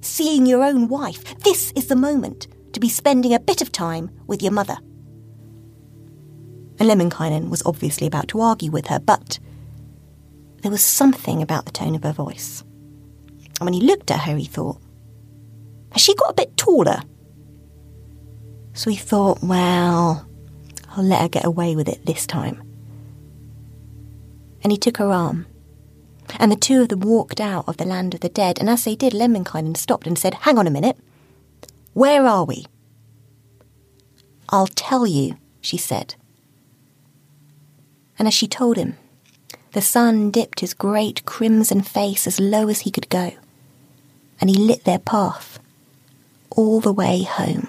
seeing 0.00 0.44
your 0.44 0.64
own 0.64 0.88
wife. 0.88 1.38
This 1.40 1.72
is 1.76 1.86
the 1.86 1.96
moment 1.96 2.48
to 2.72 2.80
be 2.80 2.88
spending 2.88 3.32
a 3.32 3.40
bit 3.40 3.62
of 3.62 3.70
time 3.70 4.10
with 4.26 4.42
your 4.42 4.52
mother. 4.52 4.76
And 6.78 6.88
Lemminkainen 6.88 7.48
was 7.48 7.62
obviously 7.64 8.06
about 8.06 8.28
to 8.28 8.40
argue 8.40 8.70
with 8.70 8.88
her, 8.88 8.98
but 8.98 9.38
there 10.62 10.70
was 10.70 10.84
something 10.84 11.42
about 11.42 11.64
the 11.64 11.72
tone 11.72 11.94
of 11.94 12.02
her 12.02 12.12
voice. 12.12 12.62
And 13.58 13.66
when 13.66 13.72
he 13.72 13.80
looked 13.80 14.10
at 14.10 14.20
her, 14.20 14.36
he 14.36 14.44
thought, 14.44 14.78
Has 15.92 16.02
she 16.02 16.14
got 16.14 16.30
a 16.30 16.34
bit 16.34 16.56
taller? 16.56 17.00
So 18.74 18.90
he 18.90 18.96
thought, 18.96 19.42
Well, 19.42 20.26
I'll 20.90 21.04
let 21.04 21.22
her 21.22 21.28
get 21.28 21.44
away 21.44 21.76
with 21.76 21.88
it 21.88 22.04
this 22.04 22.26
time. 22.26 22.62
And 24.62 24.72
he 24.72 24.78
took 24.78 24.98
her 24.98 25.10
arm. 25.10 25.46
And 26.38 26.50
the 26.50 26.56
two 26.56 26.82
of 26.82 26.88
them 26.88 27.00
walked 27.00 27.40
out 27.40 27.68
of 27.68 27.76
the 27.76 27.84
land 27.84 28.12
of 28.12 28.20
the 28.20 28.28
dead, 28.28 28.58
and 28.58 28.68
as 28.68 28.84
they 28.84 28.96
did, 28.96 29.12
Lemminkainen 29.12 29.76
stopped 29.76 30.06
and 30.06 30.18
said, 30.18 30.34
Hang 30.34 30.58
on 30.58 30.66
a 30.66 30.70
minute. 30.70 30.98
Where 31.94 32.26
are 32.26 32.44
we? 32.44 32.66
I'll 34.50 34.66
tell 34.66 35.06
you, 35.06 35.36
she 35.60 35.76
said. 35.76 36.16
And 38.18 38.26
as 38.26 38.34
she 38.34 38.46
told 38.46 38.76
him, 38.76 38.96
the 39.72 39.82
sun 39.82 40.30
dipped 40.30 40.60
his 40.60 40.72
great 40.74 41.24
crimson 41.26 41.82
face 41.82 42.26
as 42.26 42.40
low 42.40 42.68
as 42.68 42.80
he 42.80 42.90
could 42.90 43.08
go, 43.08 43.32
and 44.40 44.48
he 44.48 44.56
lit 44.56 44.84
their 44.84 44.98
path 44.98 45.58
all 46.50 46.80
the 46.80 46.92
way 46.92 47.22
home. 47.22 47.68